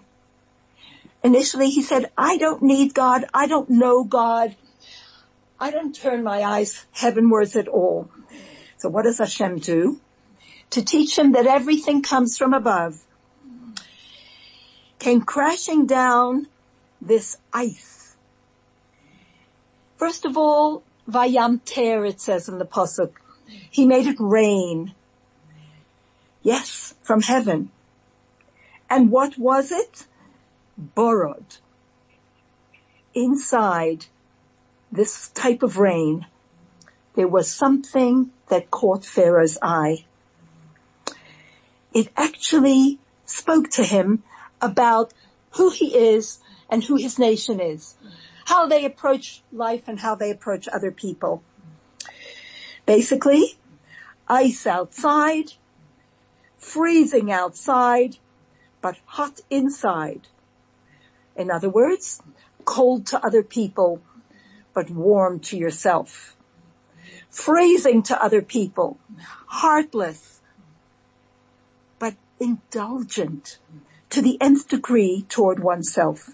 Initially 1.23 1.69
he 1.69 1.81
said, 1.81 2.11
I 2.17 2.37
don't 2.37 2.61
need 2.63 2.93
God. 2.93 3.25
I 3.33 3.47
don't 3.47 3.69
know 3.69 4.03
God. 4.03 4.55
I 5.59 5.71
don't 5.71 5.95
turn 5.95 6.23
my 6.23 6.43
eyes 6.43 6.85
heavenwards 6.91 7.55
at 7.55 7.67
all. 7.67 8.09
So 8.77 8.89
what 8.89 9.03
does 9.03 9.17
Hashem 9.17 9.59
do? 9.59 9.99
To 10.71 10.83
teach 10.83 11.17
him 11.17 11.31
that 11.31 11.47
everything 11.47 12.01
comes 12.01 12.37
from 12.37 12.53
above. 12.53 13.01
Came 14.99 15.21
crashing 15.21 15.85
down 15.85 16.47
this 17.01 17.37
ice. 17.51 17.96
First 19.97 20.25
of 20.25 20.37
all, 20.37 20.83
Vayamter, 21.09 22.07
it 22.07 22.21
says 22.21 22.49
in 22.49 22.59
the 22.59 22.65
Pasuk. 22.65 23.13
He 23.71 23.85
made 23.85 24.07
it 24.07 24.17
rain. 24.19 24.93
Yes, 26.43 26.93
from 27.01 27.21
heaven. 27.21 27.71
And 28.89 29.11
what 29.11 29.37
was 29.37 29.71
it? 29.71 30.05
Borod. 30.95 31.57
Inside 33.13 34.05
this 34.91 35.29
type 35.29 35.63
of 35.63 35.77
rain, 35.77 36.25
there 37.15 37.27
was 37.27 37.51
something 37.51 38.31
that 38.49 38.69
caught 38.69 39.03
Pharaoh's 39.03 39.57
eye. 39.61 40.05
It 41.93 42.09
actually 42.15 42.99
spoke 43.25 43.71
to 43.71 43.83
him 43.83 44.23
about 44.61 45.13
who 45.51 45.71
he 45.71 45.95
is 45.95 46.39
and 46.69 46.83
who 46.83 46.95
his 46.95 47.17
nation 47.17 47.59
is, 47.59 47.95
how 48.47 48.65
they 48.65 48.85
approach 48.85 49.41
life 49.51 49.89
and 49.89 49.99
how 49.99 50.15
they 50.15 50.31
approach 50.31 50.69
other 50.69 50.89
people. 50.89 51.43
Basically, 52.85 53.57
ice 54.25 54.65
outside, 54.65 55.51
freezing 56.57 57.29
outside, 57.29 58.15
but 58.81 58.95
hot 59.05 59.41
inside. 59.49 60.21
In 61.35 61.51
other 61.51 61.69
words, 61.69 62.21
cold 62.63 63.07
to 63.07 63.19
other 63.21 63.43
people, 63.43 64.01
but 64.73 64.89
warm 64.89 65.41
to 65.41 65.57
yourself. 65.57 66.33
Freezing 67.29 68.03
to 68.03 68.23
other 68.23 68.41
people, 68.41 68.97
heartless, 69.45 70.39
but 71.99 72.15
indulgent 72.39 73.59
to 74.09 74.21
the 74.21 74.37
nth 74.41 74.67
degree 74.67 75.25
toward 75.27 75.59
oneself. 75.59 76.29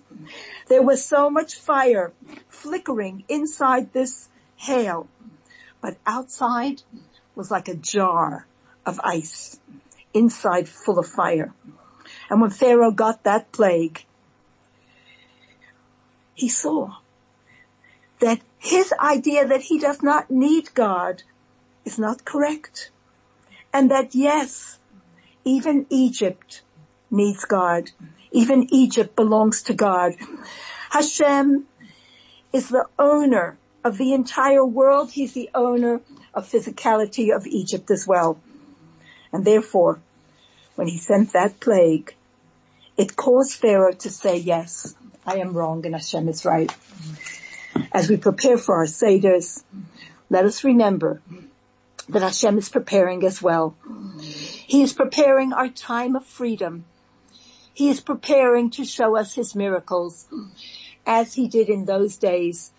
There 0.68 0.82
was 0.82 1.04
so 1.04 1.30
much 1.30 1.56
fire 1.56 2.14
flickering 2.50 3.24
inside 3.28 3.92
this 3.92 4.28
hail, 4.56 5.08
but 5.82 5.98
outside 6.06 6.82
was 7.36 7.50
like 7.50 7.68
a 7.68 7.76
jar 7.76 8.46
of 8.86 9.00
ice, 9.04 9.60
inside 10.14 10.70
full 10.70 11.00
of 11.00 11.08
fire. 11.08 11.54
And 12.30 12.42
when 12.42 12.52
Pharaoh 12.52 12.92
got 12.92 13.24
that 13.24 13.52
plague, 13.52 14.06
he 16.36 16.50
saw 16.50 16.96
that 18.20 18.40
his 18.60 18.94
idea 18.98 19.48
that 19.48 19.62
he 19.62 19.80
does 19.80 20.02
not 20.02 20.32
need 20.32 20.74
God 20.74 21.24
is 21.86 22.00
not 22.00 22.24
correct. 22.24 22.92
And 23.74 23.92
that 23.92 24.16
yes, 24.16 24.80
even 25.44 25.86
Egypt 25.90 26.62
needs 27.14 27.46
God. 27.46 27.90
Even 28.32 28.74
Egypt 28.74 29.16
belongs 29.16 29.64
to 29.64 29.74
God. 29.74 30.16
Hashem 30.90 31.66
is 32.52 32.70
the 32.70 32.86
owner 33.00 33.58
of 33.84 33.98
the 33.98 34.14
entire 34.14 34.66
world. 34.66 35.12
He's 35.12 35.34
the 35.34 35.50
owner 35.54 36.02
of 36.34 36.50
physicality 36.50 37.36
of 37.36 37.46
Egypt 37.48 37.92
as 37.92 38.08
well. 38.08 38.40
And 39.32 39.46
therefore, 39.46 40.00
when 40.76 40.88
he 40.88 40.98
sent 40.98 41.34
that 41.34 41.60
plague, 41.60 42.16
it 42.98 43.16
caused 43.16 43.54
Pharaoh 43.54 43.94
to 43.94 44.10
say, 44.10 44.38
yes, 44.38 44.96
I 45.26 45.38
am 45.38 45.54
wrong 45.54 45.86
and 45.86 45.96
Hashem 45.96 46.28
is 46.30 46.46
right. 46.46 46.74
As 47.92 48.10
we 48.10 48.18
prepare 48.18 48.58
for 48.58 48.76
our 48.78 48.86
Seders, 48.86 49.64
let 50.30 50.46
us 50.46 50.64
remember 50.64 51.22
that 52.10 52.22
Hashem 52.22 52.58
is 52.58 52.70
preparing 52.70 53.24
as 53.26 53.42
well. 53.42 53.76
He 54.22 54.82
is 54.82 54.94
preparing 54.94 55.54
our 55.54 55.70
time 55.70 56.16
of 56.16 56.26
freedom. 56.26 56.86
He 57.74 57.90
is 57.90 58.02
preparing 58.02 58.70
to 58.72 58.86
show 58.86 59.18
us 59.18 59.34
his 59.34 59.56
miracles 59.56 60.28
as 61.06 61.34
he 61.34 61.48
did 61.48 61.70
in 61.70 61.86
those 61.86 62.18
days. 62.18 62.72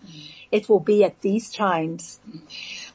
It 0.51 0.69
will 0.69 0.79
be 0.79 1.03
at 1.03 1.21
these 1.21 1.51
times. 1.51 2.19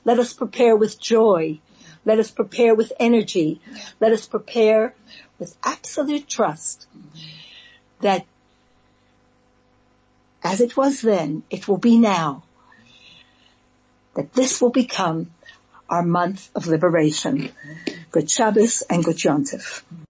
Let 0.05 0.18
us 0.18 0.32
prepare 0.32 0.76
with 0.76 1.01
joy. 1.01 1.61
Let 2.05 2.18
us 2.18 2.30
prepare 2.30 2.74
with 2.74 2.92
energy. 2.98 3.61
Let 4.01 4.12
us 4.12 4.26
prepare 4.26 4.94
with 5.38 5.57
absolute 5.62 6.26
trust 6.26 6.86
that 8.01 8.24
as 10.42 10.61
it 10.61 10.76
was 10.76 11.03
then, 11.03 11.42
it 11.51 11.68
will 11.68 11.76
be 11.76 11.98
now. 11.98 12.44
That 14.14 14.32
this 14.32 14.61
will 14.61 14.70
become 14.70 15.30
our 15.88 16.03
month 16.03 16.51
of 16.55 16.66
liberation. 16.66 17.51
Good 18.11 18.30
Shabbos 18.30 18.82
and 18.82 19.05
good 19.05 19.16
Yontif. 19.16 19.82